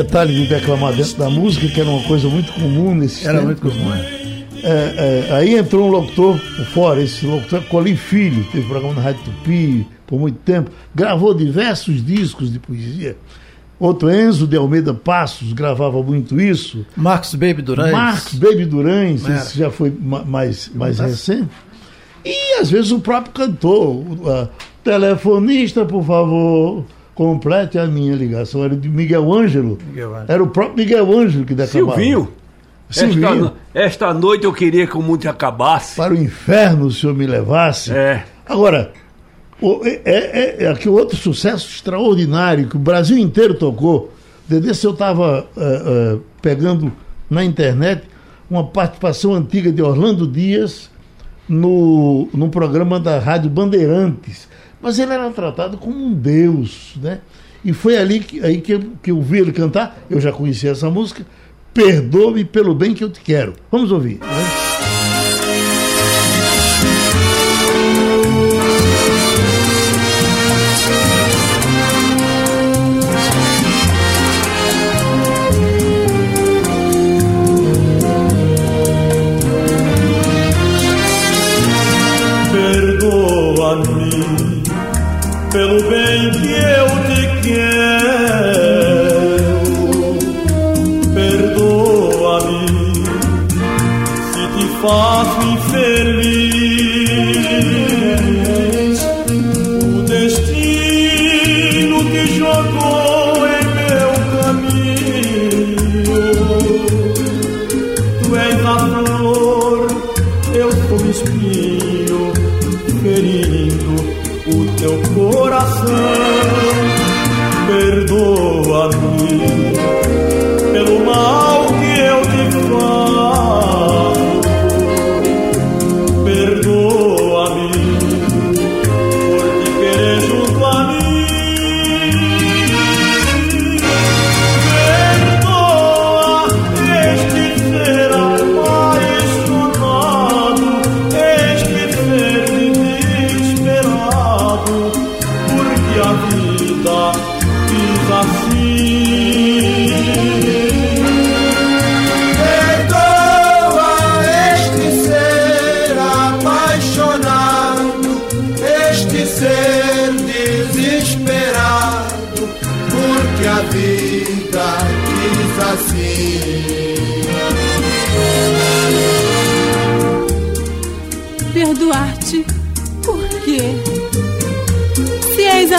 Detalhe 0.09 0.35
de 0.35 0.47
declamar 0.47 0.95
dentro 0.95 1.19
da 1.19 1.29
música, 1.29 1.69
que 1.69 1.79
era 1.81 1.89
uma 1.89 2.03
coisa 2.05 2.29
muito 2.29 2.51
comum 2.55 2.95
nesse 2.95 3.29
Era 3.29 3.43
muito 3.43 3.61
comum, 3.61 3.95
é. 3.95 4.19
É, 4.61 5.29
é, 5.31 5.37
aí 5.37 5.57
entrou 5.57 5.87
um 5.87 5.91
locutor 5.91 6.37
fora, 6.73 7.01
esse 7.01 7.25
locutor 7.27 7.61
é 7.61 7.63
Colim 7.67 7.95
Filho, 7.95 8.43
teve 8.51 8.67
programa 8.67 8.95
na 8.95 9.03
Rádio 9.03 9.21
Tupi 9.23 9.87
por 10.07 10.19
muito 10.19 10.39
tempo, 10.39 10.71
gravou 10.95 11.33
diversos 11.35 12.05
discos 12.05 12.51
de 12.51 12.59
poesia. 12.59 13.17
Outro 13.79 14.11
Enzo 14.11 14.49
de 14.49 14.57
Almeida 14.57 14.93
Passos 14.93 15.53
gravava 15.53 16.03
muito 16.03 16.41
isso. 16.41 16.85
Marcos 16.97 17.35
Baby 17.37 17.63
Durante. 17.63 17.93
Marcos 17.93 18.35
Baby 18.35 18.65
Durães, 18.65 19.25
Era. 19.25 19.37
esse 19.37 19.57
já 19.59 19.71
foi 19.71 19.93
ma- 19.97 20.25
mais, 20.25 20.69
mais 20.75 20.99
recente. 20.99 21.47
E 22.25 22.59
às 22.61 22.69
vezes 22.69 22.91
o 22.91 22.99
próprio 22.99 23.33
cantor, 23.33 24.03
a, 24.27 24.49
telefonista, 24.83 25.85
por 25.85 26.03
favor, 26.05 26.85
complete 27.19 27.77
a 27.77 27.85
minha 27.87 28.15
ligação. 28.15 28.63
Era 28.63 28.77
de 28.77 28.89
Miguel 28.89 29.33
Ângelo. 29.35 29.77
Miguel 29.89 30.15
Ângelo. 30.15 30.27
Era 30.33 30.43
o 30.43 30.47
próprio 30.47 30.77
Miguel 30.77 31.13
Ângelo 31.19 31.45
que 31.45 31.53
declamava. 31.53 31.97
Silvinho, 31.97 32.29
esta, 32.89 33.07
Silvinho. 33.07 33.35
no- 33.37 33.53
esta 33.75 34.15
noite 34.15 34.45
eu 34.45 34.53
queria 34.53 34.87
que 34.87 34.97
o 34.97 35.03
mundo 35.03 35.27
acabasse. 35.27 35.97
Para 35.97 36.15
o 36.15 36.17
inferno 36.17 36.87
o 36.87 36.93
senhor 36.93 37.17
me 37.17 37.27
levasse. 37.27 37.91
É. 37.93 38.25
Agora, 38.47 38.93
o- 39.61 39.81
é, 39.85 40.01
é, 40.05 40.57
é 40.65 40.69
aqui 40.69 40.89
outro 40.89 41.17
sucesso 41.17 41.69
extraordinário 41.69 42.69
que 42.69 42.77
o 42.77 42.79
Brasil 42.79 43.19
inteiro 43.19 43.55
tocou. 43.55 44.13
Desde 44.49 44.73
se 44.77 44.87
eu 44.87 44.93
estava 44.93 45.45
pegando 46.41 46.93
na 47.29 47.45
internet 47.45 48.05
uma 48.49 48.65
participação 48.65 49.35
antiga 49.35 49.71
de 49.73 49.83
Orlando 49.83 50.25
Dias 50.27 50.89
no, 51.49 52.29
no 52.33 52.49
programa 52.49 53.01
da 53.01 53.19
Rádio 53.19 53.51
Bandeirantes. 53.51 54.49
Mas 54.81 54.99
ele 54.99 55.13
era 55.13 55.31
tratado 55.31 55.77
como 55.77 55.97
um 55.97 56.13
deus, 56.13 56.95
né? 57.03 57.21
E 57.65 57.73
foi 57.73 57.97
ali 57.97 58.21
que, 58.21 58.45
aí 58.45 58.61
que, 58.61 58.73
eu, 58.73 58.83
que 59.03 59.11
eu 59.11 59.21
vi 59.21 59.39
ele 59.39 59.53
cantar, 59.53 59.99
eu 60.09 60.21
já 60.21 60.31
conhecia 60.31 60.71
essa 60.71 60.89
música, 60.89 61.27
Perdoa-me 61.79 62.45
pelo 62.45 62.75
bem 62.75 62.93
que 62.93 63.05
eu 63.05 63.09
te 63.09 63.21
quero. 63.21 63.55
Vamos 63.71 63.93
ouvir. 63.93 64.19
né? 64.19 64.78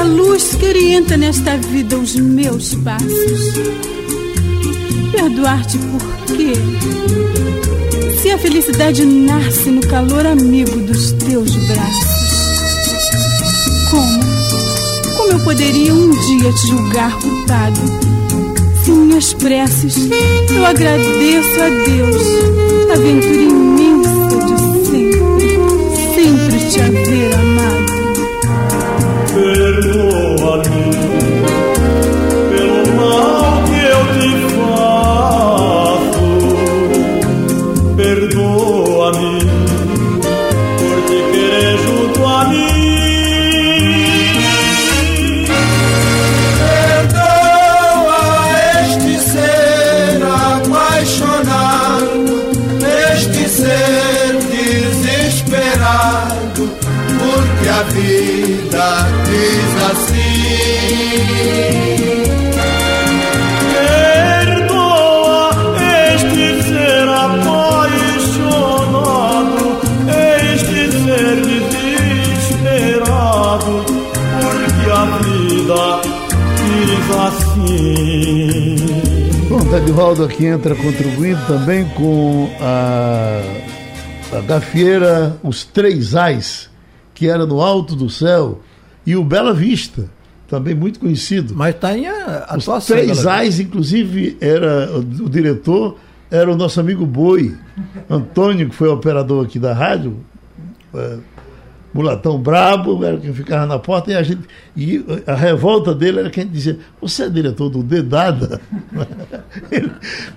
Luz 0.09 0.55
que 0.55 0.65
orienta 0.65 1.15
nesta 1.15 1.55
vida 1.57 1.97
os 1.97 2.15
meus 2.15 2.73
passos. 2.75 3.53
Perdoar-te 5.11 5.77
por 5.77 6.35
quê? 6.35 6.53
Se 8.21 8.31
a 8.31 8.37
felicidade 8.37 9.05
nasce 9.05 9.69
no 9.69 9.81
calor 9.81 10.25
amigo 10.25 10.79
dos 10.81 11.11
teus 11.13 11.55
braços. 11.67 12.29
Como? 13.91 14.19
Como 15.15 15.31
eu 15.33 15.39
poderia 15.41 15.93
um 15.93 16.09
dia 16.09 16.53
te 16.53 16.67
julgar 16.67 17.17
culpado? 17.19 17.79
Se 18.83 18.91
minhas 18.91 19.33
preces 19.33 20.09
eu 20.53 20.65
agradeço 20.65 21.61
a 21.61 21.69
Deus 21.69 22.23
a 22.89 22.93
aventura 22.93 23.41
imensa 23.41 24.09
de 24.45 24.87
sempre, 24.87 25.49
sempre 26.15 26.71
te 26.71 26.81
haver 26.81 27.33
amado. 27.35 27.78
Bom, 79.89 79.95
Tadivaldo 79.95 80.23
aqui 80.23 80.45
entra 80.45 80.75
contribuindo 80.75 81.39
também 81.47 81.83
com 81.89 82.47
a, 82.61 83.41
a 84.37 84.41
gafieira 84.41 85.35
Os 85.43 85.63
Três 85.63 86.15
Ais, 86.15 86.69
que 87.13 87.27
era 87.27 87.45
no 87.45 87.59
alto 87.59 87.95
do 87.95 88.09
céu, 88.09 88.61
e 89.05 89.15
o 89.15 89.23
Bela 89.23 89.53
Vista, 89.53 90.05
também 90.47 90.75
muito 90.75 90.99
conhecido. 90.99 91.55
Mas 91.55 91.73
está 91.75 91.97
em 91.97 92.07
a- 92.07 92.45
Os 92.55 92.63
atuação. 92.63 92.97
Três 92.97 93.25
Ais, 93.25 93.59
inclusive, 93.59 94.37
era 94.39 94.91
o, 94.95 94.99
o 95.25 95.29
diretor 95.29 95.97
era 96.31 96.51
o 96.51 96.55
nosso 96.55 96.79
amigo 96.79 97.05
Boi, 97.07 97.55
Antônio, 98.07 98.69
que 98.69 98.75
foi 98.75 98.87
operador 98.89 99.43
aqui 99.45 99.57
da 99.57 99.73
rádio, 99.73 100.17
é, 100.93 101.17
mulatão 101.93 102.37
brabo, 102.39 103.03
era 103.03 103.17
quem 103.17 103.33
ficava 103.33 103.65
na 103.65 103.79
porta, 103.79 104.11
e 104.11 104.15
a 104.15 104.23
gente. 104.23 104.41
E 104.75 105.03
a 105.25 105.35
revolta 105.35 105.93
dele 105.93 106.19
era 106.19 106.29
quem 106.29 106.47
dizia, 106.47 106.79
você 107.01 107.23
é 107.23 107.29
diretor 107.29 107.69
do 107.69 107.83
Dedada? 107.83 108.61
Ele 109.71 109.91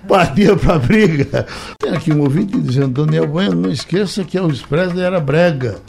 partia 0.07 0.55
para 0.55 0.79
briga. 0.79 1.45
Tem 1.79 1.91
aqui 1.91 2.11
um 2.11 2.21
ouvinte 2.21 2.59
dizendo, 2.59 3.05
Daniel 3.05 3.27
Bueno, 3.27 3.55
não 3.55 3.71
esqueça 3.71 4.23
que 4.23 4.37
Elvis 4.37 4.61
Presley 4.61 5.03
era 5.03 5.19
brega. 5.19 5.79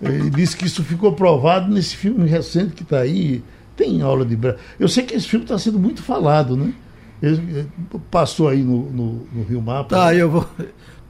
Ele 0.00 0.30
disse 0.30 0.56
que 0.56 0.66
isso 0.66 0.82
ficou 0.82 1.12
provado 1.12 1.72
nesse 1.72 1.96
filme 1.96 2.28
recente 2.28 2.74
que 2.74 2.82
está 2.82 3.00
aí. 3.00 3.42
Tem 3.76 4.02
aula 4.02 4.24
de 4.24 4.36
brega. 4.36 4.58
Eu 4.78 4.88
sei 4.88 5.04
que 5.04 5.14
esse 5.14 5.26
filme 5.26 5.44
está 5.44 5.58
sendo 5.58 5.78
muito 5.78 6.02
falado, 6.02 6.56
né? 6.56 6.72
Ele, 7.22 7.66
passou 8.10 8.48
aí 8.48 8.62
no, 8.62 8.90
no, 8.90 9.26
no 9.32 9.42
Rio 9.42 9.60
Mapa. 9.60 9.90
Tá, 9.90 10.14
eu 10.14 10.30
vou. 10.30 10.48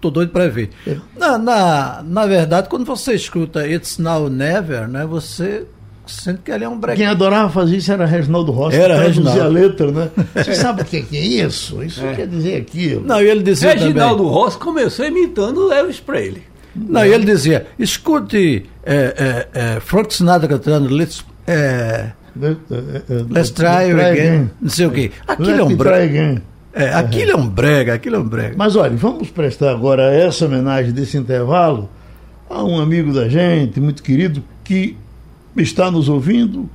Tô 0.00 0.10
doido 0.10 0.30
para 0.30 0.48
ver. 0.48 0.70
Na, 1.18 1.36
na, 1.38 2.02
na 2.04 2.26
verdade, 2.26 2.68
quando 2.68 2.84
você 2.84 3.12
escuta 3.14 3.66
It's 3.68 3.98
Now 3.98 4.28
Never, 4.30 4.88
né, 4.88 5.04
você 5.06 5.64
sente 6.06 6.40
que 6.42 6.50
ele 6.50 6.64
é 6.64 6.68
um 6.68 6.72
Quem 6.72 6.80
breguinho. 6.80 7.10
adorava 7.10 7.50
fazer 7.50 7.76
isso 7.76 7.92
era 7.92 8.04
Reginaldo 8.06 8.50
Rossi, 8.50 8.76
Era 8.76 8.94
que 8.94 9.00
traduzia 9.00 9.22
Reginaldo. 9.32 9.42
a 9.42 9.60
letra, 9.60 9.92
né? 9.92 10.10
Você 10.42 10.54
sabe 10.54 10.82
o 10.82 10.84
que 10.84 11.02
que 11.02 11.16
é 11.16 11.20
isso? 11.44 11.82
Isso 11.84 12.00
quer 12.16 12.26
dizer 12.26 12.56
aquilo. 12.56 13.06
Não, 13.06 13.20
e 13.22 13.28
ele 13.28 13.42
dizia 13.42 13.72
Reginaldo 13.74 14.16
também. 14.24 14.32
Rossi 14.32 14.58
começou 14.58 15.04
imitando 15.06 15.68
o 15.68 15.72
Elvis 15.72 16.00
Presley. 16.00 16.42
Não, 16.74 17.04
e 17.04 17.12
ele 17.12 17.24
dizia: 17.26 17.66
escute 17.78 18.64
é, 18.84 19.46
é, 19.54 19.60
é, 19.76 19.80
Frank 19.80 20.12
Sinatra 20.14 20.48
cantando 20.48 20.88
Let's, 20.92 21.24
é, 21.46 22.10
Let- 22.40 22.58
eh, 22.70 23.02
eh, 23.10 23.24
let's 23.28 23.50
Try 23.50 23.90
Again, 23.92 24.50
não 24.60 24.70
sei 24.70 24.86
o 24.86 24.90
quê. 24.90 25.10
Aquilo 25.28 25.48
Let 25.50 25.58
é 25.60 25.62
um 25.64 25.76
try 25.76 25.92
again. 26.04 26.42
É, 26.72 26.94
aquilo 26.94 27.33
é 27.33 27.37
um 27.37 27.48
brega, 27.48 27.94
aquilo 27.94 28.16
é 28.16 28.18
um 28.18 28.28
brega. 28.28 28.54
Mas 28.56 28.76
olha, 28.76 28.96
vamos 28.96 29.30
prestar 29.30 29.72
agora 29.72 30.14
essa 30.14 30.46
homenagem 30.46 30.92
desse 30.92 31.16
intervalo 31.16 31.88
a 32.48 32.62
um 32.62 32.80
amigo 32.80 33.12
da 33.12 33.28
gente, 33.28 33.80
muito 33.80 34.02
querido, 34.02 34.42
que 34.64 34.96
está 35.56 35.90
nos 35.90 36.09
ouvindo, 36.09 36.68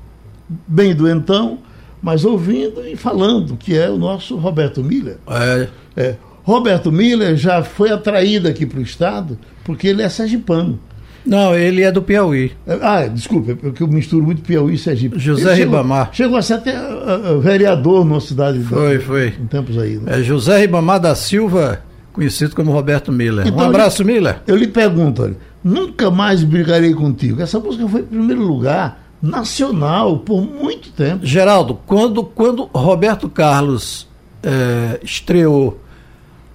bem 0.67 0.93
doentão, 0.93 1.59
mas 2.01 2.25
ouvindo 2.25 2.85
e 2.85 2.95
falando, 2.95 3.55
que 3.57 3.77
é 3.77 3.89
o 3.89 3.97
nosso 3.97 4.35
Roberto 4.37 4.83
Miller. 4.83 5.17
É, 5.27 5.67
É, 5.95 6.15
Roberto 6.43 6.91
Miller 6.91 7.35
já 7.35 7.63
foi 7.63 7.91
atraído 7.91 8.47
aqui 8.47 8.65
para 8.65 8.79
o 8.79 8.83
Estado 8.83 9.37
porque 9.63 9.87
ele 9.87 10.03
é 10.03 10.09
sergipano. 10.09 10.79
Não, 11.25 11.55
ele 11.55 11.81
é 11.81 11.91
do 11.91 12.01
Piauí. 12.01 12.51
É, 12.67 12.77
Ah, 12.81 13.07
desculpa, 13.07 13.51
é 13.51 13.55
porque 13.55 13.81
eu 13.81 13.87
misturo 13.87 14.23
muito 14.23 14.41
Piauí 14.41 14.75
e 14.75 14.77
Sergipe. 14.77 15.17
José 15.19 15.53
Ele 15.53 15.65
Ribamar. 15.65 16.09
Chegou 16.13 16.37
a 16.37 16.41
ser 16.41 16.55
até 16.55 16.75
ah, 16.75 17.37
vereador 17.41 18.05
numa 18.05 18.21
cidade. 18.21 18.59
Foi, 18.63 18.99
foi. 18.99 19.33
Em 19.39 19.47
tempos 19.47 19.77
aí. 19.77 19.97
né? 19.97 20.19
É 20.19 20.23
José 20.23 20.59
Ribamar 20.59 20.99
da 20.99 21.15
Silva, 21.15 21.81
conhecido 22.13 22.55
como 22.55 22.71
Roberto 22.71 23.11
Miller. 23.11 23.47
Então, 23.47 23.57
um 23.65 23.67
abraço, 23.69 24.05
Miller. 24.05 24.41
Eu 24.45 24.55
lhe 24.55 24.67
pergunto, 24.67 25.23
olha, 25.23 25.35
nunca 25.63 26.11
mais 26.11 26.43
brigarei 26.43 26.93
contigo. 26.93 27.41
Essa 27.41 27.59
música 27.59 27.87
foi 27.87 28.01
em 28.01 28.05
primeiro 28.05 28.43
lugar 28.43 29.03
nacional 29.21 30.19
por 30.19 30.41
muito 30.41 30.91
tempo. 30.91 31.25
Geraldo, 31.25 31.79
quando, 31.85 32.23
quando 32.23 32.69
Roberto 32.73 33.27
Carlos 33.27 34.07
eh, 34.43 34.99
estreou 35.03 35.81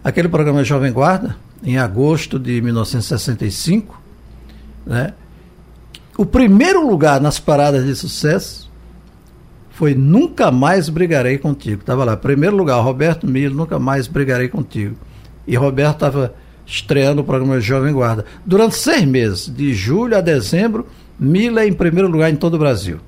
aquele 0.04 0.28
programa 0.28 0.62
Jovem 0.62 0.92
Guarda, 0.92 1.36
em 1.62 1.76
agosto 1.76 2.38
de 2.38 2.60
1965, 2.62 3.99
né, 4.86 5.14
o 6.16 6.26
primeiro 6.26 6.86
lugar 6.86 7.20
nas 7.20 7.38
paradas 7.38 7.84
de 7.84 7.94
sucesso 7.94 8.70
foi 9.70 9.94
Nunca 9.94 10.50
Mais 10.50 10.90
Brigarei 10.90 11.38
Contigo. 11.38 11.80
Estava 11.80 12.04
lá, 12.04 12.16
primeiro 12.16 12.54
lugar, 12.54 12.78
Roberto 12.80 13.26
Miller, 13.26 13.54
Nunca 13.54 13.78
Mais 13.78 14.06
Brigarei 14.06 14.48
Contigo. 14.48 14.96
E 15.46 15.56
Roberto 15.56 15.94
estava 15.94 16.34
estreando 16.66 17.22
o 17.22 17.24
programa 17.24 17.58
Jovem 17.58 17.92
Guarda. 17.92 18.26
Durante 18.44 18.76
seis 18.76 19.04
meses, 19.04 19.52
de 19.52 19.72
julho 19.72 20.16
a 20.16 20.20
dezembro, 20.20 20.86
Miller 21.18 21.66
em 21.66 21.72
primeiro 21.72 22.08
lugar 22.08 22.30
em 22.30 22.36
todo 22.36 22.54
o 22.54 22.58
Brasil. 22.58 23.00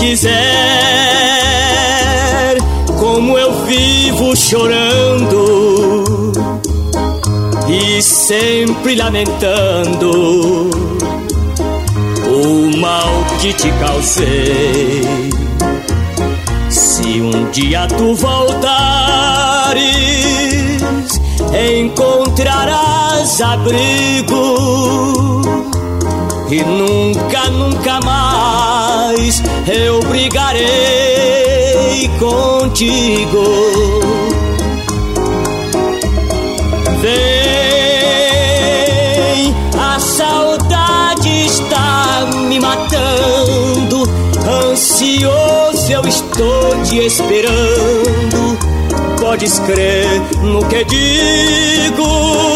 Quiser 0.00 0.30
como 2.98 3.38
eu 3.38 3.64
vivo 3.66 4.34
chorando 4.34 6.32
e 7.68 8.00
sempre 8.02 8.96
lamentando 8.96 10.70
o 12.26 12.76
mal 12.78 13.24
que 13.40 13.52
te 13.52 13.70
causei. 13.72 15.02
Se 16.70 17.20
um 17.20 17.50
dia 17.50 17.86
tu 17.86 18.14
voltares, 18.14 19.80
encontrarás 21.78 23.40
abrigo 23.42 24.90
e 26.50 26.64
nunca, 26.64 27.48
nunca 27.50 28.00
mais 28.00 29.40
eu 29.68 30.00
brigarei 30.00 30.68
contigo. 32.18 33.44
Vem, 37.00 37.14
a 39.78 40.00
saudade 40.00 41.46
está 41.46 42.26
me 42.48 42.58
matando, 42.58 44.02
ansioso 44.70 45.92
eu 45.92 46.02
estou 46.02 46.82
te 46.82 47.06
esperando. 47.06 48.58
Podes 49.20 49.60
crer 49.60 50.20
no 50.42 50.64
que 50.66 50.84
digo. 50.84 52.50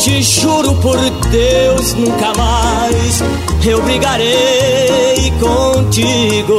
Te 0.00 0.22
juro 0.22 0.74
por 0.76 0.98
Deus, 1.30 1.92
nunca 1.92 2.32
mais 2.34 3.22
eu 3.66 3.82
brigarei 3.82 5.30
contigo. 5.38 6.58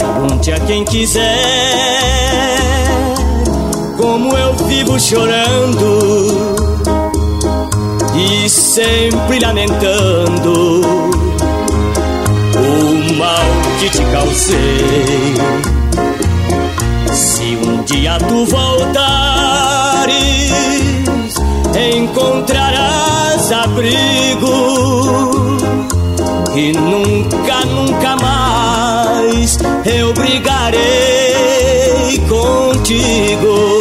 Pergunte 0.00 0.52
a 0.52 0.60
quem 0.60 0.84
quiser 0.86 1.39
chorando 5.10 5.98
e 8.14 8.48
sempre 8.48 9.40
lamentando 9.40 10.82
o 12.54 13.14
mal 13.18 13.42
que 13.80 13.90
te 13.90 14.04
causei. 14.04 15.34
Se 17.12 17.58
um 17.66 17.82
dia 17.82 18.18
tu 18.18 18.46
voltares, 18.46 20.14
encontrarás 21.92 23.50
abrigo 23.50 25.26
e 26.54 26.70
nunca, 26.70 27.64
nunca 27.66 28.14
mais 28.14 29.58
eu 29.84 30.12
brigarei 30.14 30.80
contigo. 32.28 33.79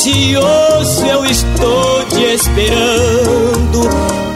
Ansioso 0.00 1.04
eu 1.04 1.26
estou 1.26 2.04
te 2.06 2.34
esperando. 2.34 3.86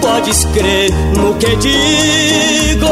Podes 0.03 0.45
crer 0.53 0.93
no 1.17 1.35
que 1.37 1.57
digo. 1.57 2.87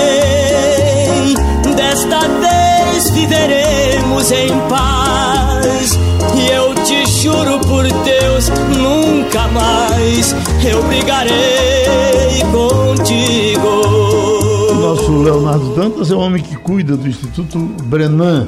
Vem, 0.00 1.34
desta 1.74 2.20
vez 2.20 3.10
viveremos 3.10 4.32
em 4.32 4.48
paz. 4.70 5.98
E 6.34 6.48
eu 6.48 6.74
te 6.76 7.04
juro 7.20 7.58
por 7.60 7.84
Deus, 7.84 8.48
nunca 8.78 9.48
mais 9.48 10.34
eu 10.64 10.82
brigarei 10.84 12.40
contigo. 12.50 13.91
O 14.92 14.94
nosso 14.94 15.22
Leonardo 15.22 15.74
Dantas 15.74 16.10
é 16.10 16.14
o 16.14 16.18
homem 16.18 16.42
que 16.42 16.54
cuida 16.54 16.98
do 16.98 17.08
Instituto 17.08 17.58
Brenan. 17.84 18.46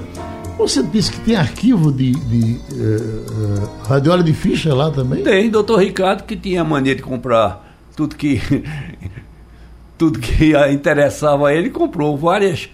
Você 0.59 0.83
disse 0.83 1.11
que 1.11 1.19
tem 1.21 1.37
arquivo 1.37 1.91
de, 1.91 2.13
de 2.13 2.61
eh, 2.71 2.99
eh, 3.01 3.89
radiola 3.89 4.23
de 4.23 4.35
ficha 4.35 4.75
lá 4.75 4.91
também? 4.91 5.23
Tem, 5.23 5.49
doutor 5.49 5.79
Ricardo, 5.81 6.25
que 6.25 6.37
tinha 6.37 6.61
a 6.61 6.65
mania 6.65 6.95
de 6.95 7.01
comprar 7.01 7.75
tudo 7.97 8.15
que. 8.15 8.43
tudo 9.97 10.19
que 10.19 10.53
interessava 10.71 11.49
a 11.49 11.55
ele, 11.55 11.71
comprou 11.71 12.15
várias. 12.15 12.69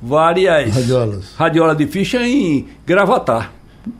várias. 0.00 0.72
Radiolas. 0.72 1.34
radiolas 1.34 1.76
de 1.76 1.88
ficha 1.88 2.22
em 2.22 2.68
Gravatar. 2.86 3.50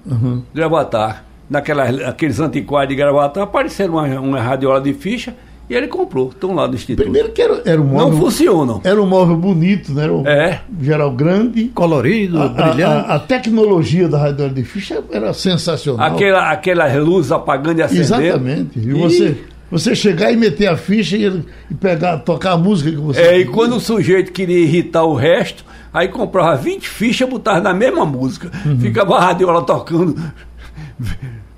Uhum. 0.07 0.45
Gravatar. 0.55 1.25
Naquelas, 1.51 1.99
aqueles 1.99 2.39
antiquários 2.39 2.91
de 2.91 2.95
Gravatar, 2.95 3.43
apareceram 3.43 3.95
uma, 3.95 4.21
uma 4.21 4.41
radiola 4.41 4.81
de 4.81 4.95
ficha 4.95 5.35
e 5.69 5.75
ele 5.75 5.89
comprou. 5.89 6.29
Estão 6.29 6.55
lá 6.55 6.69
no 6.69 6.75
Instituto. 6.75 7.03
Primeiro 7.05 7.31
que 7.33 7.41
era, 7.41 7.63
era 7.65 7.81
um 7.81 7.85
móvel. 7.87 8.09
Não 8.11 8.19
funcionam. 8.21 8.81
Era 8.85 9.01
um 9.03 9.07
móvel 9.07 9.37
bonito, 9.37 9.93
né? 9.93 10.05
Era 10.05 10.13
um 10.13 10.27
É. 10.27 10.61
geral 10.81 11.11
grande. 11.11 11.65
Colorido, 11.75 12.39
A, 12.41 12.45
a- 12.45 12.49
brilhante. 12.49 12.83
a- 12.83 13.15
a 13.15 13.19
tecnologia 13.19 14.09
da 14.09 14.19
radiola 14.19 14.53
de 14.53 14.63
ficha 14.65 15.03
era 15.11 15.33
sensacional. 15.33 16.07
Aquela, 16.07 16.51
aquelas 16.51 16.95
luzes 16.97 17.33
apagando 17.33 17.79
e 17.79 17.83
acendendo. 17.83 18.23
Exatamente. 18.23 18.79
E 18.79 18.89
E- 18.89 18.93
você, 18.93 19.37
você 19.71 19.95
chegar 19.95 20.31
e 20.33 20.37
meter 20.37 20.67
a 20.69 20.77
ficha 20.77 21.17
e, 21.17 21.25
e 21.71 21.75
pegar, 21.75 22.19
tocar 22.19 22.53
a 22.53 22.59
música 22.59 22.91
que 22.91 22.97
você. 22.97 23.21
É, 23.21 23.25
e 23.35 23.39
queria. 23.39 23.53
quando 23.53 23.77
o 23.77 23.81
sujeito 23.81 24.33
queria 24.33 24.59
irritar 24.61 25.05
o 25.05 25.15
resto, 25.15 25.65
aí 25.93 26.09
comprava 26.09 26.55
20 26.57 26.87
fichas 26.89 27.27
e 27.27 27.31
botava 27.31 27.61
na 27.61 27.73
mesma 27.73 28.05
música. 28.05 28.51
Uhum. 28.67 28.79
Ficava 28.81 29.17
a 29.17 29.21
radiola 29.27 29.63
tocando. 29.63 30.15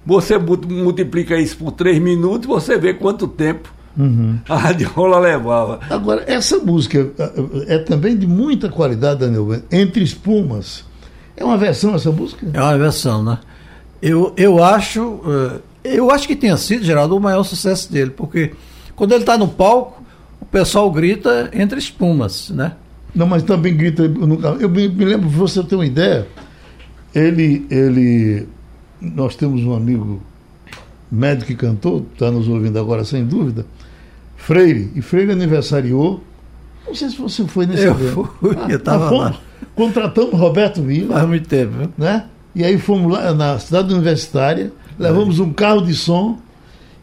Você 0.04 0.38
mu- 0.38 0.60
multiplica 0.68 1.36
isso 1.36 1.56
por 1.56 1.72
3 1.72 1.98
minutos, 1.98 2.46
você 2.46 2.78
vê 2.78 2.94
quanto 2.94 3.26
tempo 3.26 3.74
Uhum. 3.98 4.38
a 4.48 4.56
radiola 4.56 5.18
levava. 5.18 5.80
Agora, 5.88 6.22
essa 6.26 6.58
música 6.58 7.10
ah, 7.18 7.30
é 7.66 7.78
também 7.78 8.16
de 8.16 8.26
muita 8.26 8.68
qualidade, 8.68 9.20
Daniel. 9.20 9.62
Entre 9.72 10.02
Espumas. 10.04 10.84
É 11.36 11.44
uma 11.44 11.56
versão 11.56 11.94
essa 11.94 12.10
música? 12.10 12.46
É 12.52 12.60
uma 12.60 12.76
versão, 12.78 13.22
né? 13.22 13.38
Eu, 14.02 14.32
eu 14.36 14.62
acho. 14.62 15.20
eh, 15.84 15.96
Eu 15.96 16.10
acho 16.10 16.26
que 16.26 16.36
tenha 16.36 16.56
sido, 16.56 16.84
Geraldo, 16.84 17.16
o 17.16 17.20
maior 17.20 17.42
sucesso 17.44 17.90
dele, 17.92 18.10
porque 18.10 18.52
quando 18.94 19.12
ele 19.12 19.22
está 19.22 19.38
no 19.38 19.48
palco, 19.48 20.02
o 20.40 20.44
pessoal 20.44 20.90
grita 20.90 21.50
entre 21.54 21.78
espumas, 21.78 22.50
né? 22.50 22.72
Não, 23.14 23.26
mas 23.26 23.42
também 23.42 23.74
grita. 23.76 24.02
Eu 24.60 24.68
me, 24.68 24.88
me 24.88 25.04
lembro, 25.04 25.28
pra 25.30 25.38
você 25.38 25.62
ter 25.62 25.74
uma 25.74 25.86
ideia, 25.86 26.26
ele, 27.14 27.66
ele. 27.70 28.46
Nós 29.00 29.36
temos 29.36 29.62
um 29.62 29.74
amigo 29.74 30.20
médico 31.10 31.52
e 31.52 31.54
cantor, 31.54 32.04
está 32.12 32.30
nos 32.30 32.48
ouvindo 32.48 32.78
agora 32.78 33.04
sem 33.04 33.24
dúvida, 33.24 33.64
Freire, 34.46 34.92
e 34.94 35.02
Freire 35.02 35.32
aniversariou. 35.32 36.22
Não 36.86 36.94
sei 36.94 37.08
se 37.10 37.16
você 37.20 37.44
foi 37.48 37.66
nesse 37.66 37.82
Eu 37.84 37.90
evento. 37.94 38.30
fui, 38.38 38.56
eu 38.68 38.78
tava 38.78 39.08
fomos, 39.08 39.24
lá. 39.24 39.40
Contratamos 39.74 40.38
Roberto 40.38 40.80
Vila, 40.82 41.14
Faz 41.16 41.28
muito 41.28 41.48
tempo, 41.48 41.72
viu? 41.76 41.90
né? 41.98 42.26
E 42.54 42.62
aí 42.64 42.78
fomos 42.78 43.12
lá 43.12 43.34
na 43.34 43.58
cidade 43.58 43.92
universitária, 43.92 44.72
levamos 44.96 45.40
um 45.40 45.52
carro 45.52 45.80
de 45.80 45.94
som, 45.94 46.38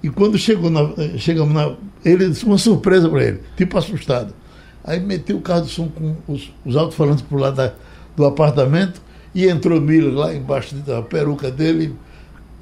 e 0.02 0.10
quando 0.10 0.38
chegou 0.38 0.70
na, 0.70 0.90
chegamos 1.18 1.54
na. 1.54 1.74
Ele 2.06 2.30
disse 2.30 2.46
uma 2.46 2.58
surpresa 2.58 3.10
para 3.10 3.24
ele, 3.26 3.40
tipo 3.58 3.78
assustado. 3.78 4.34
Aí 4.82 5.02
meteu 5.02 5.36
o 5.36 5.42
carro 5.42 5.64
de 5.64 5.70
som 5.70 5.90
com 5.90 6.16
os, 6.28 6.50
os 6.66 6.78
alto-falantes 6.78 7.24
por 7.24 7.40
lá 7.40 7.52
da, 7.52 7.74
do 8.16 8.26
apartamento 8.26 9.02
e 9.36 9.48
entrou 9.48 9.82
Miller 9.82 10.14
lá 10.14 10.34
embaixo 10.34 10.76
da 10.76 11.02
peruca 11.02 11.52
dele. 11.52 11.94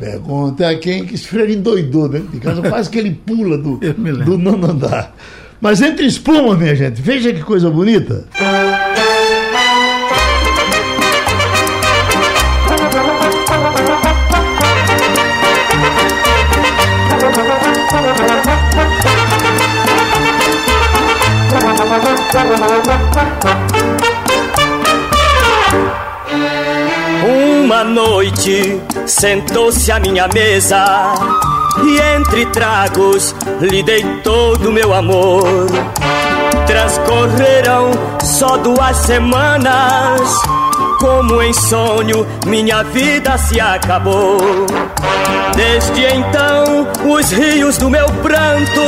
Pergunta 0.02 0.68
a 0.68 0.76
quem 0.76 1.06
que 1.06 1.16
freio 1.16 1.54
endoidou 1.54 2.10
dentro 2.10 2.30
de 2.30 2.40
casa, 2.40 2.60
quase 2.64 2.90
que 2.90 2.98
ele 2.98 3.12
pula 3.12 3.56
do, 3.56 3.78
do 4.26 4.36
nono 4.36 4.72
andar. 4.72 5.16
Mas 5.62 5.80
entre 5.80 6.08
espuma, 6.08 6.58
minha 6.58 6.76
gente, 6.76 7.00
veja 7.00 7.32
que 7.32 7.44
coisa 7.44 7.70
bonita. 7.70 8.26
Uma 27.82 27.90
noite 27.90 28.80
sentou-se 29.08 29.92
à 29.92 30.00
minha 30.00 30.28
mesa 30.28 31.16
e 31.84 32.00
entre 32.16 32.46
tragos 32.46 33.34
lhe 33.60 33.82
dei 33.82 34.04
todo 34.24 34.70
o 34.70 34.72
meu 34.72 34.94
amor. 34.94 35.66
Transcorreram 36.68 37.90
só 38.24 38.58
duas 38.58 38.96
semanas, 38.98 40.22
como 41.00 41.42
em 41.42 41.52
sonho 41.54 42.28
minha 42.46 42.84
vida 42.84 43.36
se 43.40 43.60
acabou. 43.60 44.38
Desde 45.56 46.06
então, 46.06 46.88
os 47.12 47.32
rios 47.32 47.80
do 47.80 47.90
meu 47.90 48.06
pranto 48.22 48.82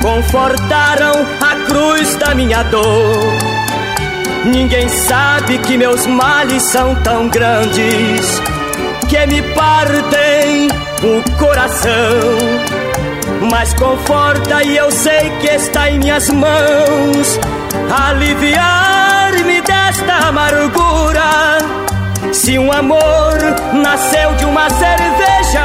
confortaram 0.00 1.26
a 1.42 1.56
cruz 1.66 2.16
da 2.16 2.34
minha 2.34 2.62
dor. 2.62 3.55
Ninguém 4.46 4.88
sabe 4.88 5.58
que 5.58 5.76
meus 5.76 6.06
males 6.06 6.62
são 6.62 6.94
tão 7.02 7.28
grandes 7.28 8.40
que 9.08 9.26
me 9.26 9.42
partem 9.42 10.68
o 11.02 11.36
coração. 11.36 11.90
Mas 13.50 13.74
conforta 13.74 14.62
e 14.62 14.76
eu 14.76 14.88
sei 14.92 15.30
que 15.40 15.48
está 15.48 15.90
em 15.90 15.98
minhas 15.98 16.30
mãos 16.30 17.40
aliviar-me 18.08 19.60
desta 19.62 20.28
amargura. 20.28 21.58
Se 22.32 22.56
um 22.56 22.72
amor 22.72 23.36
nasceu 23.72 24.32
de 24.36 24.44
uma 24.44 24.70
cerveja, 24.70 25.64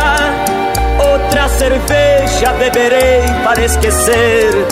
outra 0.99 1.47
cerveja 1.49 2.51
beberei 2.53 3.21
para 3.43 3.63
esquecer. 3.63 4.65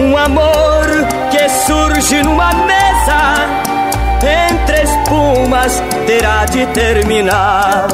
Um 0.00 0.16
amor 0.16 1.25
surge 1.48 2.22
numa 2.22 2.52
mesa 2.52 3.46
entre 4.22 4.82
espumas 4.82 5.82
terá 6.06 6.44
de 6.46 6.66
terminar. 6.66 7.86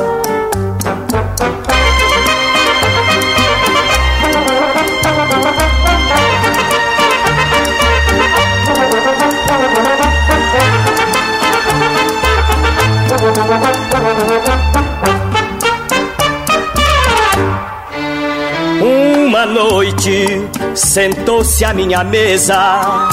Uma 18.80 19.46
noite 19.46 20.26
sentou-se 20.74 21.64
à 21.64 21.74
minha 21.74 22.04
mesa 22.04 23.08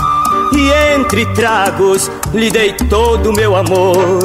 e 0.59 0.95
entre 0.95 1.25
tragos 1.27 2.11
lhe 2.33 2.51
dei 2.51 2.73
todo 2.73 3.29
o 3.29 3.33
meu 3.33 3.55
amor. 3.55 4.19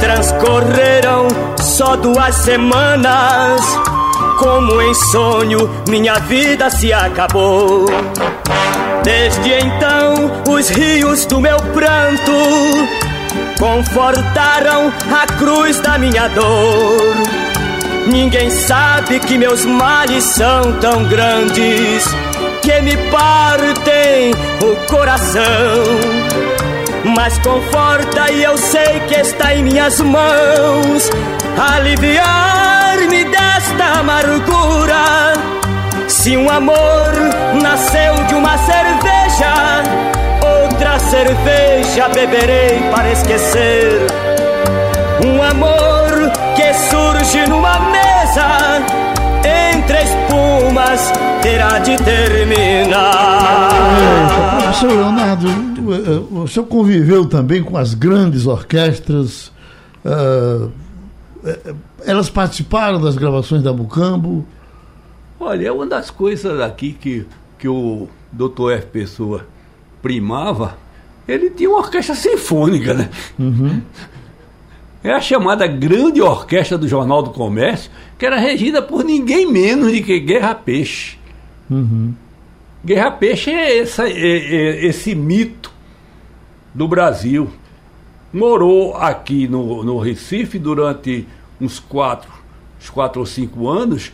Transcorreram 0.00 1.28
só 1.56 1.96
duas 1.96 2.34
semanas, 2.34 3.60
como 4.38 4.80
em 4.82 4.94
sonho 4.94 5.70
minha 5.88 6.14
vida 6.14 6.70
se 6.70 6.92
acabou. 6.92 7.86
Desde 9.04 9.52
então, 9.52 10.54
os 10.54 10.68
rios 10.68 11.24
do 11.26 11.40
meu 11.40 11.56
pranto 11.72 12.32
confortaram 13.58 14.92
a 15.12 15.26
cruz 15.38 15.78
da 15.80 15.98
minha 15.98 16.28
dor. 16.28 17.14
Ninguém 18.06 18.50
sabe 18.50 19.20
que 19.20 19.38
meus 19.38 19.64
males 19.64 20.24
são 20.24 20.72
tão 20.80 21.04
grandes 21.04 22.04
que 22.68 22.82
me 22.82 22.96
partem 23.10 24.30
o 24.60 24.76
coração. 24.88 25.42
Mas 27.16 27.38
conforta 27.38 28.30
e 28.30 28.42
eu 28.42 28.58
sei 28.58 29.00
que 29.08 29.14
está 29.14 29.54
em 29.54 29.62
minhas 29.62 29.98
mãos 30.02 31.10
aliviar-me 31.56 33.24
desta 33.24 34.00
amargura. 34.00 35.32
Se 36.08 36.36
um 36.36 36.50
amor 36.50 37.10
nasceu 37.62 38.14
de 38.26 38.34
uma 38.34 38.58
cerveja, 38.58 39.82
outra 40.60 40.98
cerveja 40.98 42.08
beberei 42.10 42.82
para 42.94 43.10
esquecer. 43.12 43.98
Um 45.24 45.42
amor 45.42 46.30
que 46.54 46.74
surge 46.74 47.46
numa 47.46 47.80
mesa 47.80 49.08
entre 49.44 49.98
espumas 50.02 51.12
terá 51.42 51.78
de 51.78 51.96
terminar. 51.98 53.68
Professor 54.58 54.90
Leonardo, 54.90 55.48
o, 56.30 56.46
senhor 56.46 56.66
conviveu 56.66 57.26
também 57.26 57.62
com 57.62 57.76
as 57.76 57.94
grandes 57.94 58.46
orquestras. 58.46 59.52
eh, 60.04 60.68
elas 62.04 62.28
participaram 62.30 63.00
das 63.00 63.16
gravações 63.16 63.62
da 63.62 63.72
Mucambo. 63.72 64.46
Olha, 65.40 65.68
é 65.68 65.72
uma 65.72 65.86
das 65.86 66.10
coisas 66.10 66.60
aqui 66.60 66.92
que, 66.92 67.26
que 67.58 67.68
o 67.68 68.08
Dr. 68.32 68.72
F. 68.72 68.86
Pessoa 68.86 69.46
primava, 70.02 70.76
ele 71.26 71.50
tinha 71.50 71.68
uma 71.70 71.78
orquestra 71.78 72.14
sinfônica, 72.14 72.94
né? 72.94 73.10
É 75.02 75.12
a 75.12 75.20
chamada 75.20 75.66
Grande 75.66 76.20
Orquestra 76.20 76.76
do 76.76 76.88
Jornal 76.88 77.22
do 77.22 77.30
Comércio, 77.30 77.90
que 78.18 78.26
era 78.26 78.36
regida 78.38 78.82
por 78.82 79.04
ninguém 79.04 79.50
menos 79.50 79.92
do 79.92 80.02
que 80.02 80.18
Guerra 80.18 80.54
Peixe. 80.54 81.16
Guerra 82.84 83.10
Peixe 83.12 83.50
é, 83.50 83.78
essa- 83.78 84.08
é- 84.08 84.12
é 84.12 84.86
esse 84.86 85.14
mito 85.14 85.72
do 86.74 86.88
Brasil. 86.88 87.48
Morou 88.32 88.96
aqui 88.96 89.46
no, 89.46 89.82
no 89.84 89.98
Recife 89.98 90.58
durante 90.58 91.26
uns 91.60 91.78
quatro, 91.78 92.30
uns 92.80 92.90
quatro 92.90 93.20
ou 93.20 93.26
cinco 93.26 93.68
anos 93.68 94.12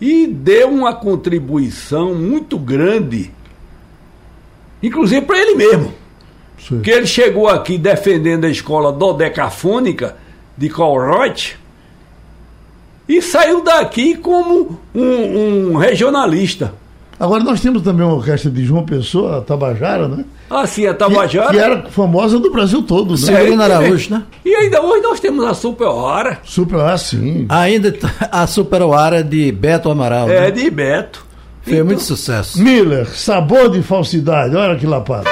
e 0.00 0.26
deu 0.26 0.70
uma 0.70 0.94
contribuição 0.94 2.14
muito 2.14 2.58
grande, 2.58 3.30
inclusive 4.82 5.22
para 5.26 5.38
ele 5.38 5.54
mesmo. 5.56 5.92
Sim. 6.68 6.80
Que 6.80 6.90
ele 6.90 7.06
chegou 7.06 7.48
aqui 7.48 7.76
defendendo 7.76 8.44
a 8.44 8.50
escola 8.50 8.92
dodecafônica 8.92 10.16
de 10.56 10.68
Colruyt 10.70 11.58
e 13.08 13.20
saiu 13.20 13.62
daqui 13.62 14.16
como 14.16 14.80
um, 14.94 15.72
um 15.72 15.76
regionalista. 15.76 16.72
Agora 17.20 17.44
nós 17.44 17.60
temos 17.60 17.82
também 17.82 18.04
uma 18.04 18.16
orquestra 18.16 18.50
de 18.50 18.64
João 18.64 18.84
Pessoa, 18.84 19.38
a 19.38 19.40
Tabajara, 19.40 20.08
né? 20.08 20.24
Assim, 20.50 20.86
a 20.86 20.92
Que, 20.92 20.98
Tabajara. 20.98 21.50
que 21.50 21.58
era 21.58 21.82
famosa 21.84 22.38
do 22.40 22.50
Brasil 22.50 22.82
todo, 22.82 23.12
né? 23.12 23.16
Severino 23.16 23.62
Araújo, 23.62 24.10
né? 24.10 24.24
E 24.44 24.54
ainda 24.54 24.82
hoje 24.82 25.02
nós 25.02 25.20
temos 25.20 25.44
a 25.44 25.54
Super 25.54 25.86
Hora, 25.86 26.40
Super, 26.42 26.80
ah, 26.80 26.98
sim. 26.98 27.46
Ainda 27.48 27.94
a 28.32 28.46
Superoara 28.46 29.22
de 29.22 29.52
Beto 29.52 29.90
Amaral. 29.90 30.28
é 30.28 30.40
né? 30.40 30.50
de 30.50 30.68
Beto. 30.70 31.24
Fez 31.62 31.76
Então, 31.76 31.86
muito 31.86 32.02
sucesso. 32.02 32.60
Miller, 32.62 33.08
sabor 33.08 33.70
de 33.70 33.80
falsidade, 33.82 34.54
olha 34.56 34.76
que 34.76 34.86
lapada. 34.86 35.30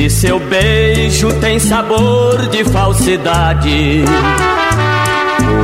Esse 0.00 0.08
seu 0.08 0.40
beijo 0.40 1.30
tem 1.40 1.58
sabor 1.58 2.48
de 2.48 2.64
falsidade. 2.64 4.02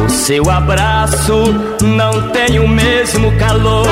O 0.05 0.11
seu 0.11 0.51
abraço 0.51 1.55
não 1.83 2.29
tem 2.33 2.59
o 2.59 2.69
mesmo 2.69 3.33
calor. 3.39 3.87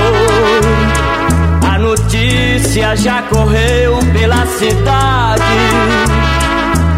A 1.66 1.78
notícia 1.78 2.94
já 2.94 3.22
correu 3.22 3.98
pela 4.12 4.44
cidade 4.44 5.42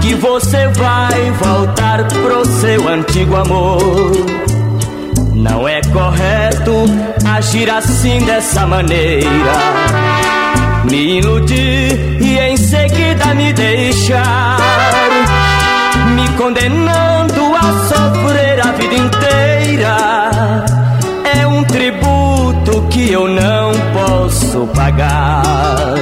que 0.01 0.17
você 0.17 0.67
vai 0.67 1.31
voltar 1.41 2.03
pro 2.09 2.45
seu 2.45 2.89
antigo 2.89 3.37
amor. 3.37 4.11
Não 5.33 5.69
é 5.69 5.81
correto 5.83 6.73
agir 7.25 7.71
assim 7.71 8.19
dessa 8.25 8.67
maneira 8.67 9.87
me 10.91 11.19
iludir 11.19 12.16
seguida 12.89 13.35
me 13.35 13.53
deixar, 13.53 14.59
me 16.15 16.29
condenando 16.37 17.55
a 17.55 17.63
sofrer 17.89 18.61
a 18.61 18.73
vida 18.73 18.95
inteira. 18.95 19.97
É 21.39 21.47
um 21.47 21.65
tributo 21.65 22.83
que 22.91 23.13
eu 23.13 23.29
não 23.29 23.73
posso 23.93 24.67
pagar. 24.69 25.95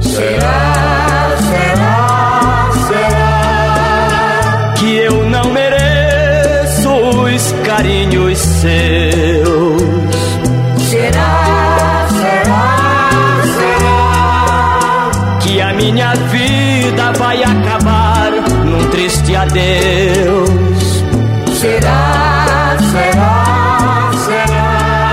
Será, 0.00 1.36
será, 1.50 2.70
será 2.88 4.74
que 4.76 4.96
eu 4.96 5.24
não 5.30 5.52
mereço 5.52 6.90
os 6.90 7.52
carinhos 7.66 8.38
seus? 8.38 8.97
Adeus? 19.58 21.04
Será, 21.58 22.76
será, 22.92 24.10
será 24.24 25.12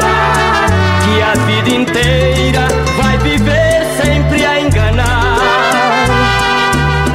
que 1.04 1.22
a 1.22 1.34
vida 1.46 1.70
inteira 1.70 2.68
vai 2.98 3.18
viver 3.20 3.86
sempre 4.02 4.46
a 4.46 4.62
enganar? 4.62 5.36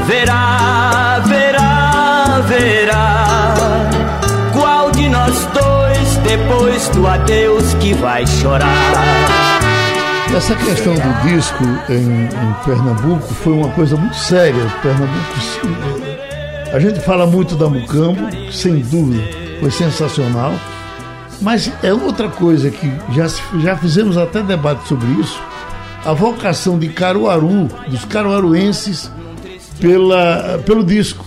Verá, 0.06 1.22
verá, 1.26 2.40
verá 2.48 3.24
qual 4.52 4.90
de 4.90 5.08
nós 5.08 5.46
dois 5.54 6.16
depois 6.24 6.88
do 6.88 7.06
adeus 7.06 7.74
que 7.74 7.94
vai 7.94 8.26
chorar? 8.26 8.68
Essa 10.36 10.54
questão 10.54 10.94
do 10.94 11.28
disco 11.28 11.64
em, 11.88 12.26
em 12.26 12.52
Pernambuco 12.64 13.34
foi 13.34 13.52
uma 13.52 13.68
coisa 13.70 13.96
muito 13.96 14.14
séria. 14.16 14.64
Pernambuco, 14.80 15.40
se- 15.40 15.99
a 16.72 16.78
gente 16.78 17.00
fala 17.00 17.26
muito 17.26 17.56
da 17.56 17.68
Mucambo, 17.68 18.28
sem 18.52 18.78
dúvida 18.80 19.40
foi 19.60 19.70
sensacional, 19.70 20.54
mas 21.40 21.70
é 21.82 21.92
outra 21.92 22.28
coisa 22.28 22.70
que 22.70 22.90
já, 23.12 23.26
já 23.60 23.76
fizemos 23.76 24.16
até 24.16 24.42
debate 24.42 24.88
sobre 24.88 25.06
isso. 25.20 25.40
A 26.04 26.14
vocação 26.14 26.78
de 26.78 26.88
Caruaru, 26.88 27.68
dos 27.88 28.06
caruaruenses, 28.06 29.10
pela, 29.78 30.60
pelo 30.64 30.82
disco. 30.82 31.24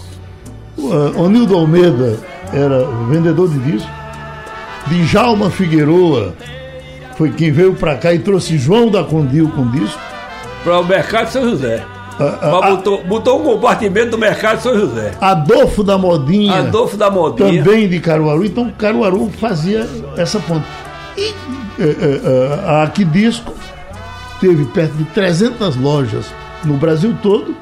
O, 0.76 0.88
uh, 0.88 1.22
Onildo 1.22 1.56
Almeida 1.56 2.18
era 2.52 2.84
vendedor 3.08 3.50
de 3.50 3.60
disco. 3.60 3.90
Djalma 4.88 5.50
Figueroa 5.50 6.34
foi 7.16 7.32
quem 7.32 7.52
veio 7.52 7.76
para 7.76 7.96
cá 7.96 8.14
e 8.14 8.20
trouxe 8.20 8.58
João 8.58 8.90
da 8.90 9.04
Condil 9.04 9.50
com 9.50 9.70
disco. 9.70 10.00
Para 10.64 10.80
o 10.80 10.84
Mercado 10.84 11.30
São 11.30 11.50
José. 11.50 11.84
Ah, 12.20 12.40
ah, 12.42 12.52
Mas 12.52 12.64
ah. 12.64 12.76
botou, 12.76 13.04
botou 13.04 13.42
um 13.42 13.44
compartimento 13.44 14.12
do 14.12 14.18
Mercado 14.18 14.58
de 14.58 14.64
São 14.64 14.78
José. 14.78 15.12
Adolfo 15.20 15.84
da 15.84 15.98
Modinha, 15.98 16.60
Adolfo 16.60 16.96
da 16.96 17.10
Modinha. 17.10 17.64
também 17.64 17.88
de 17.88 18.00
Caruaru. 18.00 18.46
Então 18.46 18.72
Caruaru 18.78 19.30
fazia 19.40 19.88
essa 20.18 20.40
ponta. 20.40 20.66
E 21.18 21.30
eh, 21.30 21.34
eh, 21.80 21.96
eh, 22.24 22.60
a 22.66 22.84
Aqui 22.84 23.04
Disco 23.04 23.54
teve 24.40 24.66
perto 24.66 24.94
de 24.96 25.06
300 25.06 25.76
lojas 25.76 26.26
no 26.64 26.76
Brasil 26.76 27.16
todo. 27.22 27.56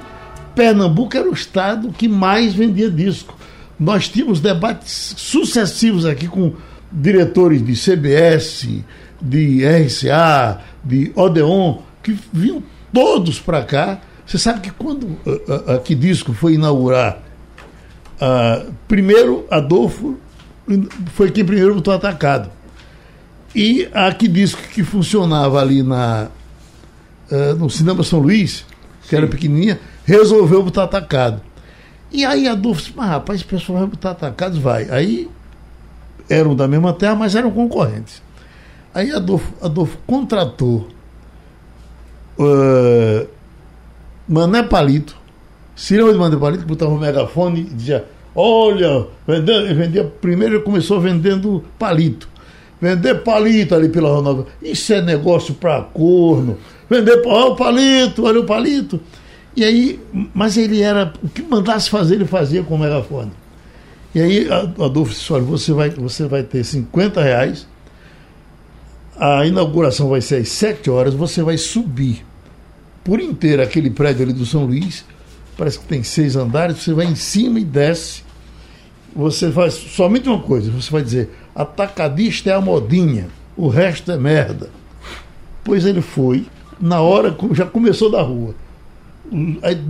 Pernambuco 0.53 1.15
era 1.15 1.29
o 1.29 1.33
estado 1.33 1.89
que 1.89 2.07
mais 2.07 2.53
vendia 2.53 2.89
disco. 2.89 3.37
Nós 3.79 4.09
tínhamos 4.09 4.39
debates 4.39 5.13
sucessivos 5.17 6.05
aqui 6.05 6.27
com 6.27 6.53
diretores 6.91 7.65
de 7.65 7.73
CBS, 7.73 8.83
de 9.21 9.63
RCA, 9.65 10.59
de 10.83 11.11
Odeon, 11.15 11.77
que 12.03 12.17
vinham 12.33 12.61
todos 12.93 13.39
para 13.39 13.63
cá. 13.63 14.01
Você 14.31 14.37
sabe 14.37 14.61
que 14.61 14.71
quando 14.71 15.17
a, 15.25 15.73
a, 15.73 15.75
a 15.75 15.79
Que 15.79 15.93
Disco 15.93 16.31
foi 16.31 16.53
inaugurar, 16.53 17.21
ah, 18.17 18.65
primeiro 18.87 19.45
Adolfo 19.51 20.17
foi 21.07 21.31
quem 21.31 21.43
primeiro 21.43 21.75
botou 21.75 21.93
atacado. 21.93 22.49
E 23.53 23.89
a 23.93 24.13
Que 24.13 24.29
Disco 24.29 24.61
que 24.69 24.85
funcionava 24.85 25.59
ali 25.59 25.83
na, 25.83 26.29
no 27.57 27.69
Cinema 27.69 28.03
São 28.03 28.19
Luís, 28.19 28.65
que 29.09 29.13
era 29.17 29.27
pequenininha, 29.27 29.81
resolveu 30.05 30.63
botar 30.63 30.85
atacado. 30.85 31.41
E 32.09 32.23
aí 32.23 32.47
Adolfo 32.47 32.83
disse, 32.83 32.93
mas 32.95 33.09
rapaz, 33.09 33.41
esse 33.41 33.49
pessoal 33.49 33.79
vai 33.79 33.87
botar 33.89 34.11
atacados? 34.11 34.57
Vai. 34.57 34.89
Aí 34.89 35.29
eram 36.29 36.55
da 36.55 36.69
mesma 36.69 36.93
terra, 36.93 37.15
mas 37.15 37.35
eram 37.35 37.51
concorrentes. 37.51 38.23
Aí 38.93 39.11
Adolfo, 39.11 39.53
Adolfo 39.61 39.97
contratou 40.07 40.87
uh, 42.39 43.40
Mané 44.31 44.63
Palito, 44.63 45.13
Cirão 45.75 46.09
de 46.09 46.17
Mané 46.17 46.37
Palito, 46.37 46.63
que 46.63 46.69
botava 46.69 46.89
um 46.89 46.97
megafone 46.97 47.59
e 47.59 47.63
dizia: 47.65 48.05
Olha, 48.33 49.05
vendia, 49.27 49.73
vendia, 49.73 50.03
primeiro 50.05 50.61
começou 50.61 51.01
vendendo 51.01 51.61
palito. 51.77 52.29
Vender 52.79 53.15
palito 53.23 53.75
ali 53.75 53.89
pela 53.89 54.21
Nova. 54.21 54.47
Isso 54.61 54.93
é 54.93 55.01
negócio 55.01 55.53
para 55.55 55.81
corno. 55.81 56.57
Vender 56.89 57.21
oh, 57.25 57.55
palito, 57.55 58.23
olha 58.23 58.39
o 58.39 58.45
palito. 58.45 59.01
E 59.53 59.65
aí, 59.65 59.99
mas 60.33 60.55
ele 60.55 60.81
era. 60.81 61.11
O 61.21 61.27
que 61.27 61.41
mandasse 61.41 61.89
fazer, 61.89 62.15
ele 62.15 62.25
fazia 62.25 62.63
com 62.63 62.75
o 62.75 62.79
megafone. 62.79 63.33
E 64.15 64.21
aí 64.21 64.47
Adolfo 64.49 65.11
disse: 65.11 65.33
olha, 65.33 65.43
você 65.43 65.73
vai, 65.73 65.89
você 65.89 66.25
vai 66.25 66.43
ter 66.43 66.63
50 66.63 67.21
reais. 67.21 67.67
A 69.17 69.45
inauguração 69.45 70.07
vai 70.07 70.21
ser 70.21 70.35
às 70.35 70.47
7 70.47 70.89
horas, 70.89 71.13
você 71.13 71.43
vai 71.43 71.57
subir 71.57 72.30
por 73.03 73.19
inteiro 73.19 73.61
aquele 73.61 73.89
prédio 73.89 74.23
ali 74.23 74.33
do 74.33 74.45
São 74.45 74.65
Luís, 74.65 75.05
parece 75.57 75.79
que 75.79 75.85
tem 75.85 76.03
seis 76.03 76.35
andares, 76.35 76.77
você 76.77 76.93
vai 76.93 77.05
em 77.05 77.15
cima 77.15 77.59
e 77.59 77.63
desce. 77.63 78.23
Você 79.15 79.51
faz 79.51 79.73
somente 79.73 80.29
uma 80.29 80.39
coisa, 80.39 80.71
você 80.71 80.89
vai 80.89 81.03
dizer, 81.03 81.29
atacadista 81.53 82.49
é 82.49 82.53
a 82.53 82.61
modinha, 82.61 83.27
o 83.57 83.67
resto 83.67 84.11
é 84.11 84.17
merda. 84.17 84.69
Pois 85.63 85.85
ele 85.85 86.01
foi, 86.01 86.45
na 86.79 87.01
hora, 87.01 87.35
já 87.51 87.65
começou 87.65 88.09
da 88.09 88.21
rua. 88.21 88.55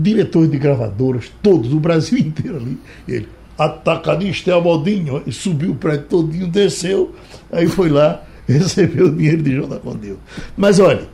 Diretores 0.02 0.50
de 0.50 0.58
gravadoras, 0.58 1.32
todos, 1.42 1.72
o 1.72 1.80
Brasil 1.80 2.18
inteiro 2.20 2.58
ali. 2.58 2.78
Ele, 3.08 3.28
atacadista 3.58 4.52
é 4.52 4.54
a 4.56 4.60
modinha, 4.60 5.22
subiu 5.32 5.72
o 5.72 5.76
prédio 5.76 6.06
todinho, 6.10 6.48
desceu, 6.48 7.14
aí 7.52 7.68
foi 7.68 7.90
lá, 7.90 8.24
recebeu 8.48 9.08
o 9.08 9.16
dinheiro 9.16 9.44
de 9.44 9.56
João 9.56 9.70
da 9.70 9.78
Deus. 9.78 10.18
Mas 10.58 10.80
olha, 10.80 11.08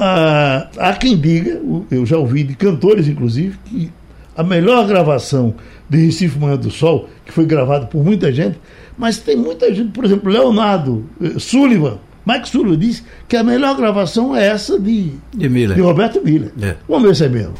ah, 0.00 0.68
há 0.78 0.92
quem 0.94 1.16
diga, 1.16 1.60
eu 1.90 2.06
já 2.06 2.16
ouvi 2.16 2.42
de 2.42 2.54
cantores, 2.54 3.06
inclusive, 3.06 3.56
que 3.66 3.90
a 4.36 4.42
melhor 4.42 4.86
gravação 4.86 5.54
de 5.88 6.06
Recife 6.06 6.38
Manhã 6.38 6.56
do 6.56 6.70
Sol, 6.70 7.08
que 7.26 7.32
foi 7.32 7.44
gravada 7.44 7.86
por 7.86 8.02
muita 8.02 8.32
gente, 8.32 8.58
mas 8.96 9.18
tem 9.18 9.36
muita 9.36 9.72
gente, 9.74 9.92
por 9.92 10.04
exemplo, 10.04 10.32
Leonardo 10.32 11.04
eh, 11.20 11.38
Sullivan, 11.38 11.98
Mike 12.26 12.48
Sullivan 12.48 12.78
disse 12.78 13.02
que 13.28 13.36
a 13.36 13.42
melhor 13.42 13.76
gravação 13.76 14.36
é 14.36 14.46
essa 14.46 14.78
de, 14.78 15.12
de, 15.34 15.48
Miller. 15.48 15.76
de 15.76 15.82
Roberto 15.82 16.22
Miller. 16.22 16.52
É. 16.60 16.76
Vamos 16.88 17.08
ver 17.08 17.16
se 17.16 17.24
é 17.24 17.28
mesmo. 17.28 17.54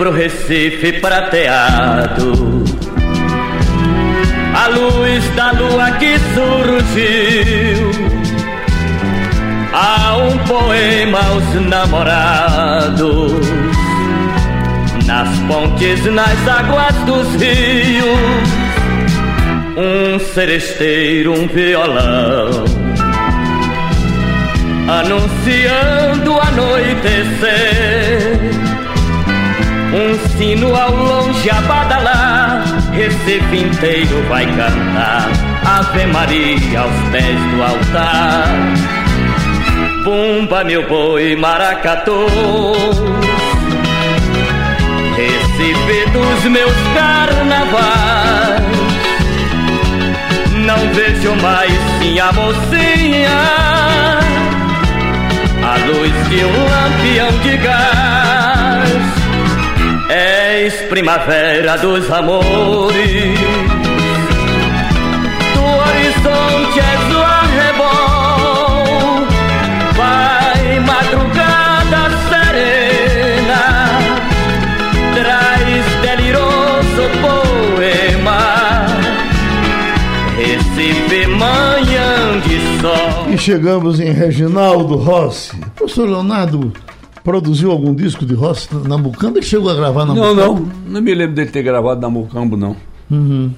Pro 0.00 0.10
Recife 0.12 0.94
prateado. 0.94 2.64
A 4.54 4.68
luz 4.68 5.28
da 5.36 5.52
lua 5.52 5.90
que 5.98 6.18
surgiu. 6.34 7.90
Há 9.74 10.16
um 10.16 10.38
poema 10.38 11.18
aos 11.18 11.44
namorados. 11.66 13.46
Nas 15.04 15.28
pontes, 15.40 16.02
nas 16.06 16.48
águas 16.48 16.94
dos 17.04 17.34
rios. 17.34 18.48
Um 19.76 20.18
seresteiro, 20.32 21.34
um 21.34 21.46
violão. 21.46 22.64
Anunciando 24.88 26.40
anoitecer 26.40 27.90
um 29.92 30.38
sino 30.38 30.74
ao 30.74 30.94
longe 30.94 31.50
a 31.50 31.60
badalar, 31.62 32.64
Recife 32.92 33.56
inteiro 33.56 34.22
vai 34.28 34.46
cantar. 34.46 35.28
Ave 35.64 36.06
Maria 36.06 36.80
aos 36.80 37.10
pés 37.10 37.40
do 37.50 37.62
altar. 37.62 38.48
Pumba 40.04 40.64
meu 40.64 40.86
boi 40.88 41.36
maracatu, 41.36 42.26
Recife 45.16 46.10
dos 46.10 46.44
meus 46.50 46.76
carnavais. 46.94 48.60
Não 50.54 50.92
vejo 50.94 51.34
mais 51.42 51.72
sim 51.98 52.18
a 52.20 52.32
mocinha, 52.32 53.30
a 55.62 55.76
luz 55.86 56.28
de 56.28 56.44
um 56.44 56.64
lampião 56.68 57.38
de 57.42 57.56
gás 57.56 58.19
És 60.50 60.74
primavera 60.88 61.76
dos 61.76 62.10
amores. 62.10 63.38
Do 65.54 65.62
horizonte 65.62 66.80
és 66.80 67.14
o 67.14 67.20
arrebol. 67.38 68.82
Vai 69.96 70.80
madrugada 70.80 72.10
serena. 72.28 73.62
Traz 75.14 75.86
deliroso 76.02 77.04
poema. 77.22 78.42
Recife 80.36 81.26
manhã 81.28 82.40
de 82.44 82.58
sol. 82.80 83.32
E 83.32 83.38
chegamos 83.38 84.00
em 84.00 84.10
Reginaldo 84.10 84.96
Rossi. 84.96 85.56
Professor 85.76 86.08
Leonardo 86.08 86.72
produziu 87.22 87.70
algum 87.70 87.94
disco 87.94 88.24
de 88.24 88.34
Rossi 88.34 88.68
na 88.86 88.96
Mucambo? 88.98 89.38
Ele 89.38 89.46
chegou 89.46 89.70
a 89.70 89.74
gravar 89.74 90.04
na 90.04 90.14
Não, 90.14 90.34
Mucambo? 90.34 90.60
não. 90.60 90.92
Não 90.92 91.02
me 91.02 91.14
lembro 91.14 91.34
dele 91.34 91.50
ter 91.50 91.62
gravado 91.62 92.00
na 92.00 92.08
Mucambo, 92.10 92.56
não. 92.56 92.76
Uhum. 93.10 93.52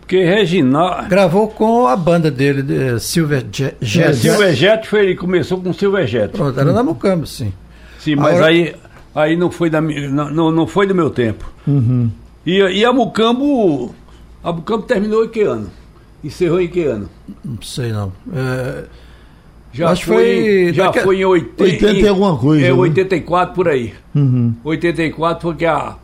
Porque 0.00 0.24
Reginaldo. 0.24 1.08
Gravou 1.08 1.48
com 1.48 1.86
a 1.86 1.96
banda 1.96 2.30
dele, 2.30 2.62
de 2.62 3.00
Silver 3.00 3.46
Jet. 3.50 3.76
Silver 4.14 4.54
Jet 4.54 4.86
foi, 4.86 5.04
ele 5.06 5.16
começou 5.16 5.58
com 5.60 5.72
Silver 5.72 6.06
Jet. 6.06 6.32
Pronto, 6.32 6.58
era 6.58 6.72
na 6.72 6.82
Mucambo, 6.82 7.26
sim. 7.26 7.52
Sim, 7.98 8.16
mas 8.16 8.34
Agora... 8.34 8.46
aí, 8.46 8.74
aí 9.14 9.36
não, 9.36 9.50
foi 9.50 9.70
da, 9.70 9.80
não, 9.80 10.50
não 10.50 10.66
foi 10.66 10.86
do 10.86 10.94
meu 10.94 11.08
tempo. 11.08 11.50
Uhum. 11.66 12.10
E, 12.44 12.58
e 12.58 12.84
a 12.84 12.92
Mucambo. 12.92 13.94
A 14.42 14.52
Mucambo 14.52 14.82
terminou 14.82 15.24
em 15.24 15.28
que 15.28 15.42
ano? 15.42 15.70
Encerrou 16.22 16.60
em 16.60 16.68
que 16.68 16.82
ano? 16.84 17.08
Não 17.44 17.62
sei 17.62 17.92
não. 17.92 18.12
É, 18.34 18.84
já 19.72 19.90
Acho 19.90 20.04
foi, 20.04 20.16
foi 20.16 20.72
já 20.74 20.92
foi 20.92 21.20
em 21.20 21.24
80, 21.24 21.64
80 21.64 21.92
e 22.00 22.08
alguma 22.08 22.36
coisa. 22.36 22.66
É, 22.66 22.68
né? 22.68 22.74
84 22.74 23.54
por 23.54 23.68
aí. 23.68 23.94
Uhum. 24.14 24.54
84 24.62 25.42
foi 25.42 25.54
que 25.56 25.64
a, 25.64 25.96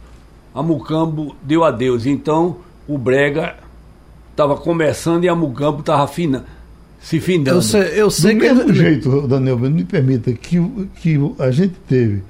a 0.55 0.63
Mucambo 0.63 1.37
deu 1.43 1.65
adeus. 1.65 2.07
Então 2.07 2.57
o 2.87 2.97
Brega 2.97 3.57
estava 4.31 4.57
começando 4.57 5.25
e 5.25 5.29
a 5.29 5.35
Mucambo 5.35 5.81
estava 5.81 6.07
fina, 6.07 6.45
se 7.01 7.21
findando. 7.21 7.59
Eu 7.59 7.63
sei, 7.63 7.83
eu 7.95 8.11
sei 8.11 8.35
Do 8.35 8.41
que 8.41 8.53
mesmo 8.55 8.73
jeito, 8.73 9.29
Daniel, 9.29 9.59
me 9.59 9.85
permita, 9.85 10.33
que, 10.33 10.59
que 11.03 11.19
a 11.39 11.51
gente 11.51 11.75
teve 11.87 12.23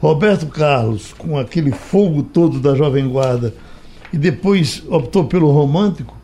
Roberto 0.00 0.46
Carlos 0.46 1.12
com 1.18 1.36
aquele 1.36 1.72
fogo 1.72 2.22
todo 2.22 2.60
da 2.60 2.74
Jovem 2.74 3.08
Guarda 3.08 3.52
e 4.12 4.16
depois 4.16 4.82
optou 4.88 5.24
pelo 5.24 5.50
romântico 5.50 6.16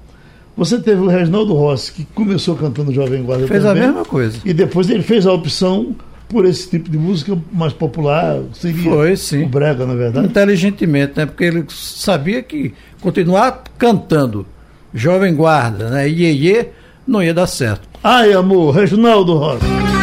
você 0.57 0.79
teve 0.79 1.01
o 1.01 1.07
Reginaldo 1.09 1.53
Rossi, 1.55 1.93
que 1.93 2.05
começou 2.15 2.55
cantando 2.57 2.93
Jovem 2.93 3.23
Guarda 3.23 3.47
Fez 3.47 3.63
também, 3.63 3.83
a 3.83 3.87
mesma 3.87 4.05
coisa. 4.05 4.39
E 4.45 4.53
depois 4.53 4.89
ele 4.89 5.03
fez 5.03 5.27
a 5.27 5.33
opção 5.33 5.95
por 6.29 6.45
esse 6.45 6.69
tipo 6.69 6.91
de 6.91 6.99
música 6.99 7.37
mais 7.53 7.73
popular, 7.73 8.41
seria 8.53 8.83
Foi, 8.83 9.17
sim. 9.17 9.45
o 9.45 9.49
brega, 9.49 9.87
na 9.87 9.95
verdade. 9.95 10.27
Inteligentemente, 10.27 11.13
né? 11.17 11.27
Porque 11.27 11.45
ele 11.45 11.65
sabia 11.69 12.43
que 12.43 12.73
continuar 13.01 13.65
cantando 13.79 14.47
Jovem 14.93 15.35
Guarda, 15.35 15.91
né? 15.91 16.09
Iê, 16.09 16.33
iê, 16.33 16.69
não 17.07 17.23
ia 17.23 17.35
dar 17.35 17.47
certo. 17.47 17.89
Ai, 18.03 18.33
amor, 18.33 18.75
Reginaldo 18.75 19.35
Rossi. 19.35 19.94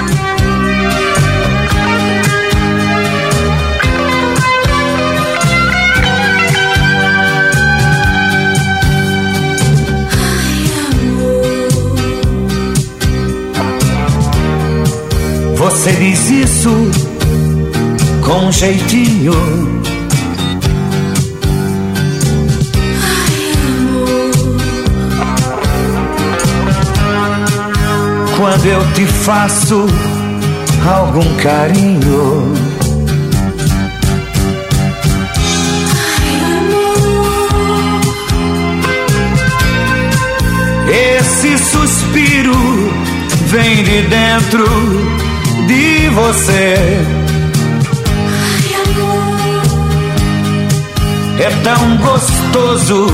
Você 15.81 15.93
diz 15.93 16.29
isso 16.29 16.69
com 18.23 18.51
jeitinho. 18.51 19.33
Quando 28.37 28.65
eu 28.67 28.93
te 28.93 29.07
faço 29.07 29.87
algum 30.87 31.35
carinho. 31.37 32.53
Esse 40.87 41.47
esse 41.47 41.57
suspiro 41.57 42.53
vem 43.47 43.83
de 43.83 44.01
dentro 44.03 45.20
de 45.67 46.09
você. 46.09 46.75
É 51.39 51.49
tão 51.63 51.97
gostoso 51.97 53.07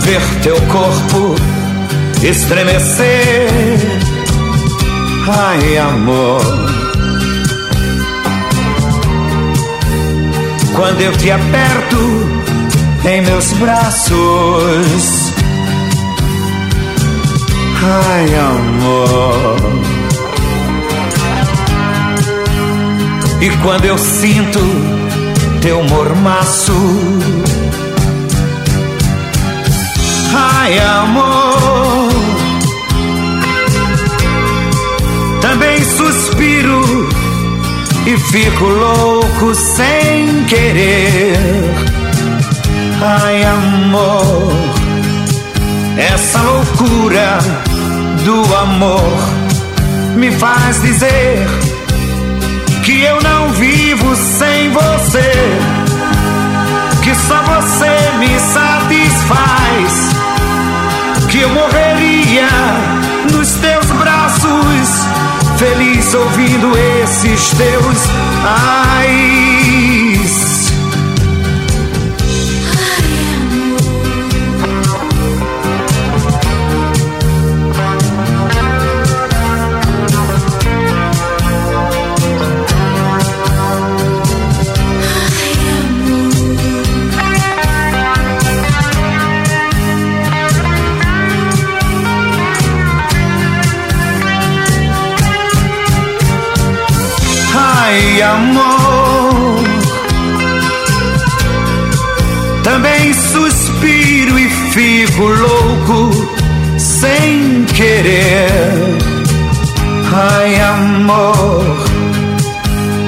ver 0.00 0.20
teu 0.42 0.60
corpo 0.62 1.34
estremecer. 2.22 3.48
Ai, 5.28 5.78
amor. 5.78 6.40
Quando 10.74 11.00
eu 11.00 11.12
te 11.16 11.30
aperto 11.30 12.36
em 13.06 13.22
meus 13.22 13.52
braços. 13.54 15.32
Ai, 17.82 18.34
amor. 18.34 19.95
E 23.40 23.50
quando 23.62 23.84
eu 23.84 23.98
sinto 23.98 24.60
teu 25.60 25.82
mormaço. 25.84 26.72
Ai, 30.34 30.78
amor. 30.78 32.08
Também 35.40 35.82
suspiro 35.84 37.08
e 38.06 38.16
fico 38.16 38.64
louco 38.64 39.54
sem 39.54 40.44
querer. 40.44 41.36
Ai, 43.02 43.42
amor. 43.44 44.52
Essa 45.98 46.40
loucura 46.42 47.38
do 48.24 48.54
amor 48.54 49.18
me 50.16 50.30
faz 50.30 50.80
dizer 50.82 51.46
que 52.86 53.02
eu 53.02 53.20
não 53.20 53.48
vivo 53.48 54.14
sem 54.14 54.70
você, 54.70 55.32
que 57.02 57.12
só 57.16 57.42
você 57.42 58.12
me 58.20 58.38
satisfaz, 58.38 60.10
que 61.28 61.40
eu 61.40 61.48
morreria 61.50 62.48
nos 63.32 63.54
teus 63.54 63.86
braços, 63.86 65.04
feliz 65.58 66.14
ouvindo 66.14 66.78
esses 67.02 67.50
teus 67.50 68.08
ais. 69.00 69.45
Amor. 98.26 99.64
Também 102.62 103.14
suspiro 103.14 104.38
e 104.38 104.48
fico 104.72 105.22
louco 105.22 106.10
sem 106.78 107.64
querer. 107.74 108.48
Ai, 110.12 110.60
amor. 110.60 111.64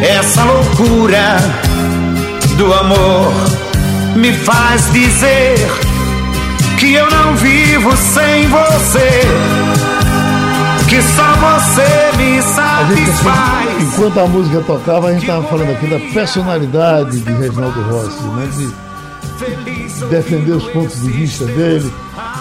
Essa 0.01 0.45
loucura 0.45 1.37
do 2.57 2.73
amor 2.73 3.33
me 4.15 4.33
faz 4.33 4.93
dizer 4.93 5.57
que 6.79 6.95
eu 6.95 7.11
não 7.11 7.35
vivo 7.37 7.97
sem 7.97 8.47
você. 8.47 9.78
Que 10.89 11.03
só 11.03 11.35
você 11.37 12.17
me 12.17 12.39
A 12.39 12.85
gente, 12.95 13.07
satisfaz. 13.11 13.83
enquanto 13.95 14.19
a 14.21 14.27
música 14.27 14.61
tocava, 14.63 15.09
a 15.09 15.13
gente 15.13 15.21
estava 15.23 15.47
falando 15.47 15.71
aqui 15.71 15.87
da 15.87 15.99
personalidade 16.13 17.21
de 17.21 17.33
Reginaldo 17.33 17.81
Rossi, 17.83 18.23
né? 18.29 18.49
De 19.99 20.05
defender 20.07 20.53
os 20.53 20.65
pontos 20.71 21.01
de 21.03 21.11
vista 21.11 21.45
dele. 21.45 21.93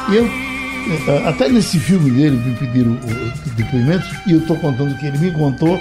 E 0.10 0.16
eu, 0.16 0.26
eh, 0.26 1.28
até 1.28 1.50
nesse 1.50 1.78
filme 1.80 2.10
dele, 2.10 2.38
me 2.38 2.56
pediram 2.56 2.91
o- 2.93 3.52
depoimentos, 3.56 4.08
e 4.26 4.32
eu 4.32 4.39
estou 4.39 4.56
contando 4.58 4.98
que 4.98 5.06
ele 5.06 5.18
me 5.18 5.32
contou. 5.32 5.80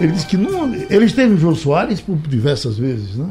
Ele 0.00 0.12
disse 0.12 0.26
que 0.26 0.36
numa, 0.36 0.74
ele 0.76 1.04
esteve 1.06 1.34
em 1.34 1.38
João 1.38 1.54
Soares 1.56 2.00
por 2.00 2.16
diversas 2.16 2.78
vezes, 2.78 3.16
né? 3.16 3.26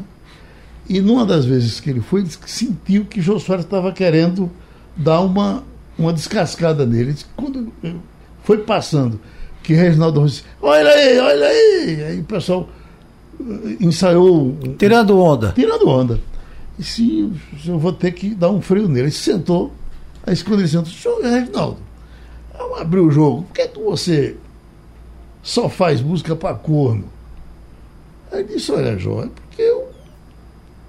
E 0.88 1.00
numa 1.00 1.24
das 1.24 1.46
vezes 1.46 1.80
que 1.80 1.88
ele 1.88 2.00
foi, 2.02 2.20
ele 2.20 2.26
disse 2.26 2.38
que 2.38 2.50
sentiu 2.50 3.06
que 3.06 3.20
João 3.22 3.38
Soares 3.38 3.64
estava 3.64 3.90
querendo 3.92 4.50
dar 4.96 5.20
uma, 5.20 5.62
uma 5.98 6.12
descascada 6.12 6.84
nele. 6.84 7.02
Ele 7.04 7.12
disse 7.14 7.24
que 7.24 7.30
quando 7.36 7.72
foi 8.44 8.58
passando, 8.58 9.18
que 9.62 9.72
Reginaldo 9.72 10.20
Rossi 10.20 10.34
disse, 10.42 10.46
olha 10.60 10.90
aí, 10.90 11.18
olha 11.18 11.46
aí. 11.46 12.04
Aí 12.04 12.20
o 12.20 12.24
pessoal 12.24 12.68
eh, 13.40 13.76
ensaiou 13.80 14.56
Tirando 14.78 15.18
onda. 15.18 15.52
tirando 15.52 15.88
onda. 15.88 16.20
E 16.78 16.84
sim, 16.84 17.34
eu 17.66 17.78
vou 17.78 17.92
ter 17.92 18.12
que 18.12 18.34
dar 18.34 18.50
um 18.50 18.60
freio 18.60 18.86
nele. 18.86 19.06
Ele 19.06 19.10
sentou, 19.10 19.72
aí 20.26 20.36
quando 20.42 20.60
ele 20.60 20.68
sentou, 20.68 20.92
senhor 20.92 21.22
Reginaldo, 21.22 21.78
vamos 22.56 22.80
abrir 22.80 23.00
o 23.00 23.10
jogo. 23.10 23.44
Por 23.44 23.54
que, 23.54 23.68
que 23.68 23.80
você 23.80 24.36
só 25.42 25.68
faz 25.68 26.02
música 26.02 26.36
para 26.36 26.54
corno? 26.54 27.04
Aí 28.30 28.40
ele 28.40 28.54
disse, 28.54 28.70
olha, 28.72 28.98
João, 28.98 29.22
é 29.22 29.28
porque 29.28 29.62
eu 29.62 29.88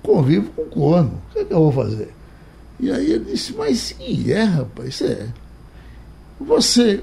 convivo 0.03 0.49
com 0.51 0.65
corno. 0.65 1.21
O 1.29 1.33
que, 1.33 1.39
é 1.39 1.45
que 1.45 1.53
eu 1.53 1.59
vou 1.59 1.71
fazer? 1.71 2.13
E 2.81 2.91
aí 2.91 3.11
ele 3.11 3.31
disse, 3.31 3.53
mas 3.53 3.77
sim, 3.79 4.29
é, 4.29 4.43
rapaz, 4.43 5.01
é. 5.01 5.29
Você 6.37 7.01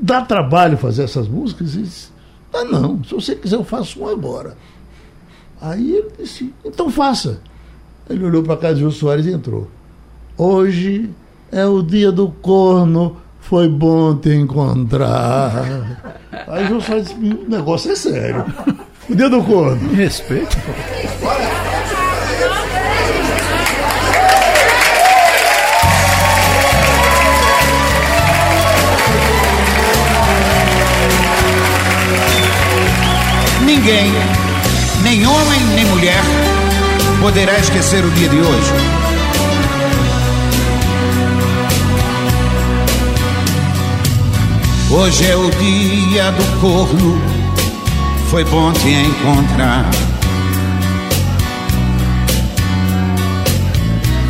dá 0.00 0.22
trabalho 0.22 0.76
fazer 0.76 1.04
essas 1.04 1.28
músicas? 1.28 1.74
Ele 1.74 1.84
disse, 1.84 2.08
ah, 2.52 2.64
não, 2.64 3.02
se 3.04 3.14
você 3.14 3.34
quiser 3.34 3.56
eu 3.56 3.64
faço 3.64 4.02
um 4.02 4.08
agora. 4.08 4.56
Aí 5.60 5.92
ele 5.92 6.10
disse, 6.18 6.52
então 6.64 6.90
faça. 6.90 7.40
Ele 8.08 8.24
olhou 8.24 8.42
para 8.42 8.56
casa 8.56 8.74
de 8.74 8.80
Jô 8.80 8.90
Soares 8.90 9.26
e 9.26 9.32
entrou. 9.32 9.68
Hoje 10.36 11.10
é 11.52 11.66
o 11.66 11.82
dia 11.82 12.10
do 12.10 12.28
corno, 12.28 13.18
foi 13.40 13.68
bom 13.68 14.16
te 14.16 14.30
encontrar. 14.30 16.18
Aí 16.48 16.66
Jô 16.66 16.80
Soares 16.80 17.08
disse, 17.08 17.34
o 17.34 17.48
negócio 17.48 17.92
é 17.92 17.94
sério. 17.94 18.44
O 19.08 19.14
dia 19.14 19.28
do 19.28 19.42
corno. 19.42 19.80
Me 19.90 19.94
respeita. 19.96 20.56
Ninguém, 33.72 34.12
nem 35.04 35.24
homem 35.24 35.60
nem 35.76 35.84
mulher, 35.84 36.20
poderá 37.20 37.56
esquecer 37.56 38.04
o 38.04 38.10
dia 38.10 38.28
de 38.28 38.40
hoje. 38.40 38.72
Hoje 44.90 45.24
é 45.24 45.36
o 45.36 45.48
dia 45.52 46.32
do 46.32 46.60
corno, 46.60 47.22
foi 48.28 48.42
bom 48.42 48.72
te 48.72 48.88
encontrar. 48.88 49.88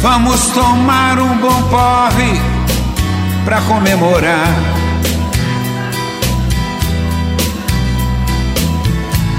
Vamos 0.01 0.49
tomar 0.49 1.19
um 1.19 1.39
bom 1.39 1.63
porre 1.71 2.39
pra 3.47 3.63
comemorar. 3.63 4.90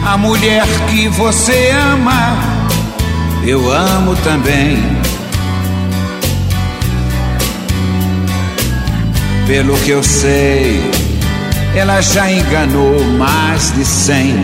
A 0.04 0.18
mulher 0.18 0.66
que 0.90 1.08
você 1.10 1.70
ama, 1.70 2.36
eu 3.46 3.72
amo 3.72 4.16
também. 4.18 4.78
Pelo 9.46 9.78
que 9.80 9.92
eu 9.92 10.04
sei, 10.04 10.82
ela 11.76 12.02
já 12.02 12.32
enganou 12.32 13.00
mais 13.18 13.74
de 13.76 13.86
cem. 13.86 14.44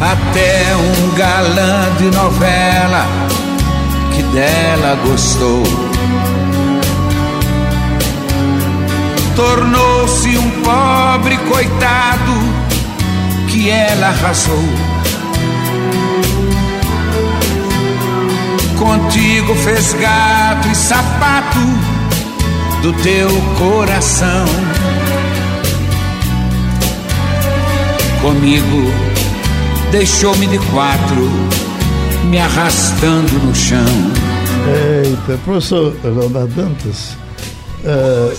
Até 0.00 0.76
um 0.76 1.16
galã 1.16 1.94
de 1.98 2.10
novela 2.16 3.06
que 4.14 4.22
dela 4.34 4.96
gostou. 5.06 5.89
Tornou-se 9.40 10.36
um 10.36 10.50
pobre 10.62 11.38
coitado 11.48 12.32
que 13.48 13.70
ela 13.70 14.08
arrasou. 14.08 14.64
contigo 18.80 19.54
fez 19.56 19.92
gato 19.94 20.68
e 20.68 20.74
sapato 20.74 21.58
do 22.82 22.92
teu 23.02 23.28
coração. 23.58 24.46
Comigo 28.20 28.92
deixou-me 29.90 30.46
de 30.48 30.58
quatro, 30.70 31.30
me 32.24 32.38
arrastando 32.38 33.32
no 33.38 33.54
chão. 33.54 33.78
Eita, 35.02 35.38
professor 35.44 35.94
Leonardo 36.04 36.48
Dantas, 36.48 37.16
é, 37.84 38.34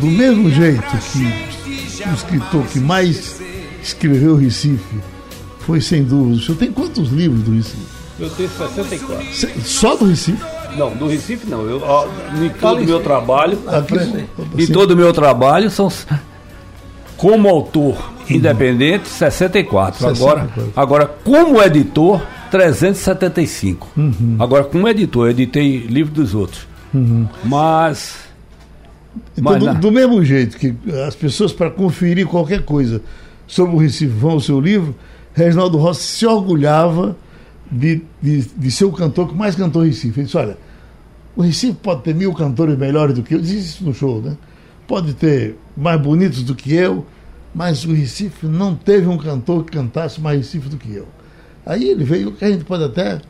do 0.00 0.06
mesmo 0.06 0.50
jeito 0.50 0.82
que 1.12 2.08
o 2.08 2.14
escritor 2.14 2.62
que 2.66 2.78
mais 2.80 3.40
escreveu 3.82 4.36
Recife 4.36 4.96
foi 5.60 5.80
sem 5.80 6.02
dúvida. 6.04 6.36
O 6.36 6.40
senhor 6.40 6.58
tem 6.58 6.72
quantos 6.72 7.08
livros 7.10 7.42
do 7.42 7.52
Recife? 7.52 7.96
Eu 8.18 8.30
tenho 8.30 8.48
64. 8.48 9.26
Se- 9.34 9.60
Só 9.64 9.94
do 9.96 10.06
Recife? 10.06 10.42
Não, 10.76 10.90
do 10.96 11.06
Recife 11.08 11.46
não. 11.48 11.62
Eu, 11.68 11.82
ó, 11.82 12.06
em 12.42 12.48
todo 12.50 12.80
o 12.82 12.84
meu 12.84 13.00
trabalho, 13.00 13.58
Aqui, 13.66 14.24
em 14.58 14.66
todo 14.66 14.92
o 14.92 14.96
meu 14.96 15.12
trabalho, 15.12 15.70
são 15.70 15.90
como 17.16 17.48
autor 17.48 17.96
independente, 18.28 19.08
64. 19.08 20.06
Agora, 20.08 20.40
64. 20.42 20.72
agora 20.76 21.06
como 21.24 21.62
editor, 21.62 22.20
375. 22.50 23.88
Uhum. 23.96 24.36
Agora, 24.38 24.64
como 24.64 24.86
editor, 24.88 25.26
eu 25.26 25.30
editei 25.30 25.78
livro 25.86 26.12
dos 26.12 26.34
outros. 26.34 26.66
Mas. 27.44 28.25
Então, 29.36 29.52
mas 29.52 29.62
do, 29.62 29.74
do 29.80 29.92
mesmo 29.92 30.24
jeito 30.24 30.56
que 30.56 30.74
as 31.06 31.14
pessoas, 31.14 31.52
para 31.52 31.70
conferir 31.70 32.26
qualquer 32.26 32.62
coisa 32.64 33.00
sobre 33.46 33.74
o 33.74 33.78
Recife, 33.78 34.12
vão 34.12 34.32
ao 34.32 34.40
seu 34.40 34.60
livro, 34.60 34.94
Reginaldo 35.34 35.78
Rossi 35.78 36.02
se 36.02 36.26
orgulhava 36.26 37.16
de, 37.70 38.02
de, 38.22 38.42
de 38.42 38.70
ser 38.70 38.84
o 38.84 38.92
cantor 38.92 39.28
que 39.28 39.34
mais 39.34 39.54
cantou 39.54 39.82
Recife. 39.82 40.20
Ele 40.20 40.24
disse: 40.24 40.36
Olha, 40.36 40.56
o 41.36 41.42
Recife 41.42 41.74
pode 41.82 42.02
ter 42.02 42.14
mil 42.14 42.32
cantores 42.32 42.78
melhores 42.78 43.14
do 43.14 43.22
que 43.22 43.34
eu, 43.34 43.40
disse 43.40 43.58
isso 43.58 43.84
no 43.84 43.92
show, 43.92 44.22
né? 44.22 44.36
Pode 44.86 45.14
ter 45.14 45.56
mais 45.76 46.00
bonitos 46.00 46.42
do 46.42 46.54
que 46.54 46.72
eu, 46.74 47.04
mas 47.54 47.84
o 47.84 47.92
Recife 47.92 48.46
não 48.46 48.74
teve 48.74 49.06
um 49.06 49.18
cantor 49.18 49.64
que 49.64 49.72
cantasse 49.72 50.20
mais 50.20 50.38
Recife 50.38 50.68
do 50.68 50.76
que 50.76 50.94
eu. 50.94 51.06
Aí 51.64 51.88
ele 51.88 52.04
veio, 52.04 52.32
que 52.32 52.44
a 52.44 52.48
gente 52.48 52.64
pode 52.64 52.84
até 52.84 53.20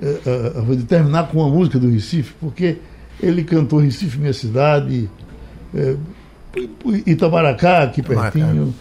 eh, 0.00 0.20
eh, 0.24 0.74
determinar 0.76 1.24
com 1.24 1.38
uma 1.38 1.48
música 1.48 1.78
do 1.78 1.88
Recife, 1.90 2.32
porque 2.40 2.78
ele 3.22 3.44
cantou 3.44 3.78
Recife, 3.78 4.18
minha 4.18 4.32
cidade, 4.32 5.10
eh, 5.74 5.96
Itamaracá, 7.06 7.82
aqui 7.84 8.02
pertinho, 8.02 8.74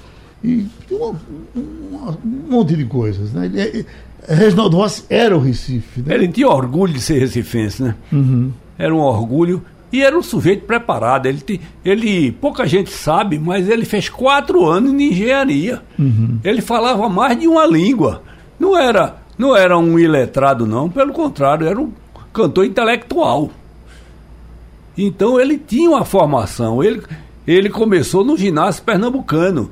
e 0.44 0.66
um, 0.92 1.16
um- 1.56 2.18
um 2.26 2.50
monte 2.50 2.76
de 2.76 2.86
coisas. 2.86 3.32
Né? 3.34 3.46
Ele- 3.46 3.62
ele- 3.62 3.86
Reginaldo 4.28 4.78
Rossi 4.78 5.04
era 5.10 5.36
o 5.36 5.40
Recife. 5.40 6.02
Né? 6.02 6.14
Ele 6.14 6.28
tinha 6.28 6.48
orgulho 6.48 6.94
de 6.94 7.02
ser 7.02 7.18
recifense, 7.20 7.82
né? 7.82 7.96
Era 8.78 8.94
um 8.94 9.00
orgulho. 9.00 9.64
E 9.92 10.02
era 10.02 10.18
um 10.18 10.22
sujeito 10.24 10.66
preparado. 10.66 11.26
Ele, 11.26 11.40
te- 11.40 11.60
ele 11.84 12.32
pouca 12.34 12.66
gente 12.68 12.92
sabe, 12.92 13.38
mas 13.40 13.68
ele 13.68 13.84
fez 13.84 14.10
quatro 14.10 14.66
anos 14.66 14.96
de 14.96 15.04
engenharia. 15.06 15.82
Ele 16.44 16.62
falava 16.62 17.10
mais 17.10 17.38
de 17.40 17.48
uma 17.48 17.66
língua. 17.66 18.22
Não 18.60 18.78
era, 18.78 19.18
não 19.38 19.56
era 19.56 19.78
um 19.78 19.98
iletrado, 20.00 20.66
não. 20.68 20.88
Pelo 20.90 21.12
contrário, 21.14 21.68
era 21.68 21.80
um 21.80 21.92
cantor 22.32 22.66
intelectual. 22.66 23.50
Então 24.98 25.40
ele 25.40 25.58
tinha 25.58 25.90
uma 25.90 26.06
formação. 26.06 26.84
Ele, 26.84 27.02
ele 27.48 27.70
começou 27.70 28.24
no 28.24 28.38
ginásio 28.38 28.84
pernambucano 28.84 29.72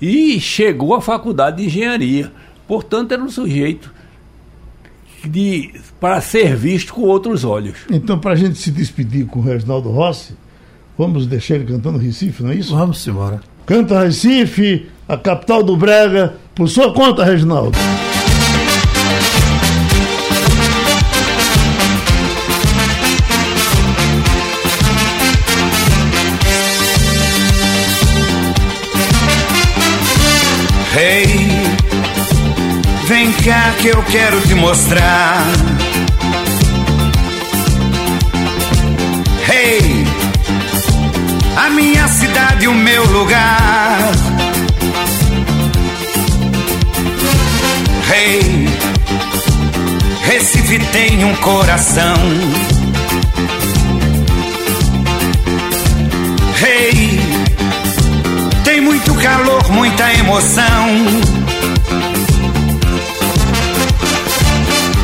e 0.00 0.40
chegou 0.40 0.94
à 0.94 1.00
faculdade 1.00 1.58
de 1.58 1.66
engenharia. 1.66 2.32
Portanto, 2.66 3.12
era 3.12 3.22
um 3.22 3.28
sujeito 3.28 3.92
de, 5.24 5.72
para 6.00 6.20
ser 6.20 6.56
visto 6.56 6.94
com 6.94 7.02
outros 7.02 7.44
olhos. 7.44 7.78
Então, 7.90 8.18
para 8.18 8.32
a 8.32 8.36
gente 8.36 8.58
se 8.58 8.70
despedir 8.70 9.26
com 9.26 9.40
o 9.40 9.42
Reginaldo 9.42 9.90
Rossi, 9.90 10.34
vamos 10.96 11.26
deixar 11.26 11.56
ele 11.56 11.64
cantando 11.64 11.98
Recife, 11.98 12.42
não 12.42 12.50
é 12.50 12.56
isso? 12.56 12.74
Vamos 12.74 13.06
embora. 13.06 13.40
Canta 13.66 14.02
Recife, 14.02 14.86
a 15.08 15.16
capital 15.16 15.62
do 15.62 15.76
Brega, 15.76 16.34
por 16.54 16.68
sua 16.68 16.92
conta, 16.92 17.24
Reginaldo. 17.24 17.76
Cá 33.44 33.74
que 33.78 33.88
eu 33.88 34.02
quero 34.04 34.40
te 34.42 34.54
mostrar. 34.54 35.44
Hey, 39.48 40.06
a 41.56 41.70
minha 41.70 42.06
cidade, 42.08 42.68
o 42.68 42.74
meu 42.74 43.04
lugar. 43.06 44.12
Hey, 48.12 48.68
Recife 50.24 50.78
tem 50.92 51.24
um 51.24 51.34
coração. 51.36 52.14
Hey, 56.62 57.20
tem 58.62 58.80
muito 58.80 59.12
calor, 59.14 59.68
muita 59.72 60.12
emoção. 60.14 61.41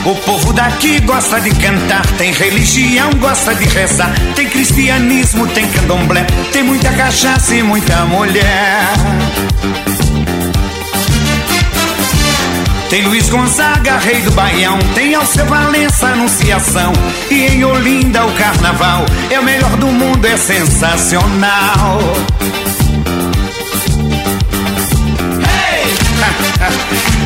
O 0.09 0.15
povo 0.15 0.55
daqui 0.55 1.01
gosta 1.01 1.39
de 1.39 1.51
cantar, 1.51 2.01
tem 2.17 2.33
religião, 2.33 3.11
gosta 3.21 3.55
de 3.55 3.67
rezar, 3.67 4.11
tem 4.35 4.49
cristianismo, 4.49 5.47
tem 5.49 5.69
candomblé, 5.69 6.25
tem 6.51 6.63
muita 6.63 6.91
cachaça 6.95 7.55
e 7.55 7.63
muita 7.63 8.07
mulher. 8.07 8.89
Tem 12.89 13.03
Luiz 13.03 13.29
Gonzaga, 13.29 13.99
rei 13.99 14.23
do 14.23 14.31
Baião, 14.31 14.79
tem 14.95 15.15
Alceu 15.15 15.45
Valença, 15.45 16.07
Anunciação, 16.07 16.95
e 17.31 17.45
em 17.45 17.63
Olinda 17.67 18.25
o 18.25 18.33
carnaval 18.33 19.05
é 19.29 19.39
o 19.39 19.43
melhor 19.45 19.77
do 19.77 19.89
mundo, 19.89 20.25
é 20.25 20.39
sensacional. 20.39 21.99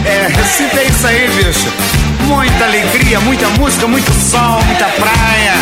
É, 0.05 0.27
Recife 0.27 0.79
é 0.79 0.85
isso 0.89 1.07
aí, 1.07 1.29
bicho. 1.29 2.02
Muita 2.27 2.65
alegria, 2.65 3.21
muita 3.21 3.49
música, 3.51 3.87
muito 3.87 4.11
sol, 4.13 4.61
muita 4.65 4.87
praia. 4.87 5.55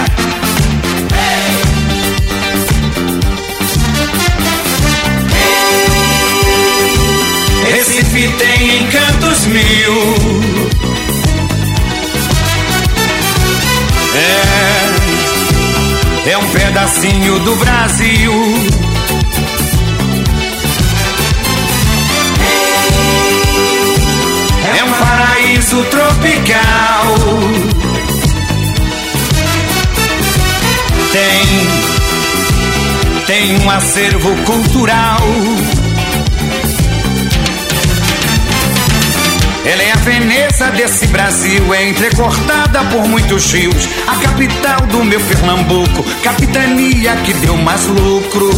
Recife 7.72 8.28
tem 8.36 8.82
encantos 8.82 9.46
mil. 9.46 9.94
É, 14.14 14.42
é 16.30 16.38
um 16.38 16.48
pedacinho 16.50 17.38
do 17.40 17.56
Brasil. 17.56 18.32
É 24.76 24.84
um 24.84 24.92
paraíso 24.92 25.39
tropical. 25.60 27.14
Tem, 31.12 31.46
tem 33.26 33.58
um 33.60 33.70
acervo 33.70 34.34
cultural. 34.44 35.20
Ela 39.66 39.82
é 39.82 39.92
a 39.92 39.96
Veneza 39.96 40.70
desse 40.70 41.06
Brasil, 41.08 41.74
é 41.74 41.90
entrecortada 41.90 42.82
por 42.84 43.06
muitos 43.06 43.52
rios. 43.52 43.88
A 44.08 44.16
capital 44.16 44.80
do 44.86 45.04
meu 45.04 45.20
Pernambuco, 45.20 46.02
capitania 46.22 47.14
que 47.16 47.34
deu 47.34 47.56
mais 47.58 47.86
lucro. 47.86 48.50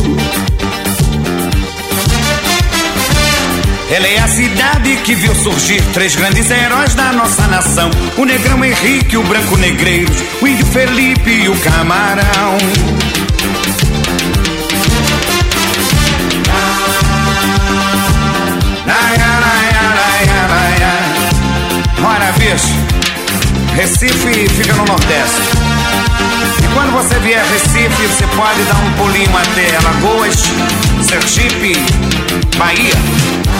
Ela 3.93 4.07
é 4.07 4.18
a 4.20 4.26
cidade 4.26 4.97
que 5.05 5.14
viu 5.14 5.34
surgir 5.34 5.82
três 5.93 6.16
grandes 6.16 6.51
heróis 6.51 6.95
da 6.95 7.12
nossa 7.12 7.47
nação: 7.47 7.90
o 8.16 8.24
negrão 8.24 8.64
Henrique, 8.64 9.18
o 9.18 9.22
branco 9.22 9.55
Negreiros, 9.59 10.16
o 10.40 10.47
índio 10.47 10.64
Felipe 10.64 11.30
e 11.30 11.49
o 11.51 11.57
camarão. 11.59 12.57
Ora, 22.03 22.32
bicho, 22.32 22.74
Recife 23.76 24.49
fica 24.49 24.72
no 24.72 24.86
Nordeste. 24.86 25.62
Quando 26.75 26.93
você 26.93 27.18
vier 27.20 27.41
a 27.41 27.45
Recife, 27.45 28.07
você 28.07 28.27
pode 28.29 28.62
dar 28.64 28.77
um 28.77 28.93
pulinho 28.93 29.37
até 29.37 29.77
Alagoas, 29.77 30.35
Sergipe, 31.03 31.77
Bahia. 32.57 32.95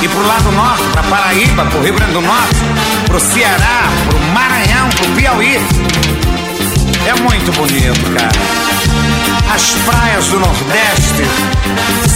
E 0.03 0.09
pro 0.09 0.27
lado 0.27 0.51
norte, 0.53 0.83
pra 0.93 1.03
Paraíba, 1.05 1.65
pro 1.67 1.83
Rio 1.83 1.95
Grande 1.95 2.13
do 2.13 2.21
Norte, 2.21 2.57
pro 3.07 3.21
Ceará, 3.21 3.85
pro 4.09 4.19
Maranhão, 4.33 4.89
pro 4.91 5.09
Piauí. 5.13 5.59
É 7.07 7.15
muito 7.21 7.53
bonito, 7.53 8.11
cara. 8.15 9.53
As 9.55 9.63
praias 9.85 10.27
do 10.27 10.39
Nordeste 10.39 11.25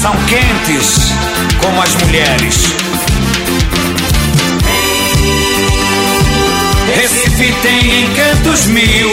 são 0.01 0.15
quentes 0.27 1.13
como 1.61 1.83
as 1.83 1.95
mulheres. 1.97 2.75
Recife 6.95 7.53
tem 7.63 8.05
encantos 8.05 8.67
mil. 8.67 9.11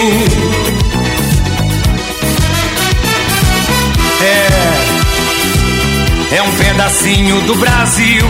Pedacinho 6.73 7.39
do 7.41 7.55
Brasil. 7.55 8.25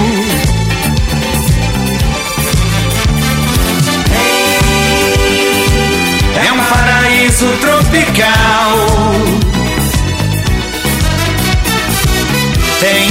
É 6.46 6.52
um 6.52 6.60
paraíso 6.66 7.48
tropical. 7.62 8.88
Tem, 12.82 13.10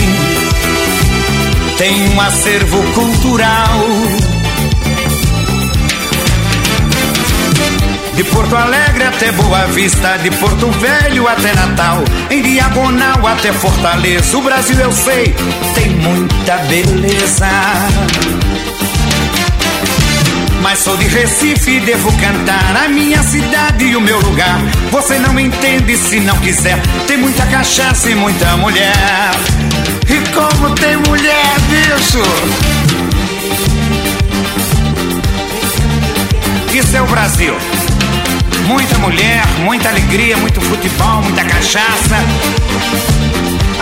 tem 1.79 2.09
um 2.11 2.21
acervo 2.21 2.83
cultural. 2.93 4.32
De 8.23 8.31
Porto 8.31 8.55
Alegre 8.55 9.03
até 9.03 9.33
Boa 9.33 9.67
Vista, 9.67 10.17
de 10.19 10.31
Porto 10.31 10.71
Velho 10.71 11.27
até 11.27 11.53
Natal, 11.55 12.05
em 12.31 12.41
diagonal 12.41 13.27
até 13.27 13.53
Fortaleza. 13.53 14.39
O 14.39 14.43
Brasil 14.43 14.79
eu 14.79 14.93
sei, 14.93 15.35
tem 15.75 15.91
muita 15.91 16.59
beleza. 16.59 17.49
Mas 20.61 20.79
sou 20.79 20.97
de 20.97 21.09
Recife 21.09 21.73
e 21.73 21.81
devo 21.81 22.13
cantar 22.19 22.85
a 22.85 22.89
minha 22.89 23.21
cidade 23.25 23.87
e 23.87 23.97
o 23.97 24.01
meu 24.01 24.21
lugar. 24.21 24.61
Você 24.93 25.19
não 25.19 25.41
entende 25.41 25.97
se 25.97 26.21
não 26.21 26.37
quiser. 26.37 26.81
Tem 27.09 27.17
muita 27.17 27.45
cachaça 27.47 28.09
e 28.09 28.15
muita 28.15 28.57
mulher. 28.57 29.33
E 30.09 30.31
como 30.31 30.71
tem 30.77 30.97
mulher, 30.97 31.55
bicho! 31.69 32.23
Isso 36.73 36.97
é 36.97 37.03
o 37.03 37.07
Brasil. 37.07 37.82
Muita 38.67 38.99
mulher, 38.99 39.45
muita 39.61 39.89
alegria, 39.89 40.37
muito 40.37 40.61
futebol, 40.61 41.23
muita 41.23 41.45
cachaça. 41.45 42.17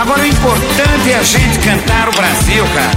Agora 0.01 0.23
o 0.23 0.27
importante 0.27 1.11
é 1.13 1.17
a 1.17 1.23
gente 1.23 1.59
cantar 1.59 2.09
o 2.09 2.13
Brasil, 2.13 2.65
cara. 2.75 2.91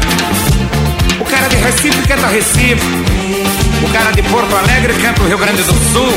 O 1.19 1.25
cara 1.25 1.47
de 1.47 1.55
Recife 1.57 2.07
canta 2.07 2.27
Recife. 2.27 2.81
O 3.84 3.89
cara 3.91 4.11
de 4.11 4.23
Porto 4.23 4.55
Alegre 4.55 4.93
canta 4.93 5.21
o 5.21 5.27
Rio 5.27 5.38
Grande 5.38 5.61
do 5.63 5.73
Sul. 5.91 6.13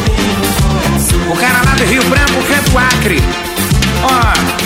O 1.30 1.36
cara 1.36 1.62
lá 1.64 1.74
do 1.74 1.84
Rio 1.84 2.02
Branco 2.04 2.42
canta 2.48 2.70
o 2.70 2.78
Acre. 2.78 3.22
Ó, 4.02 4.65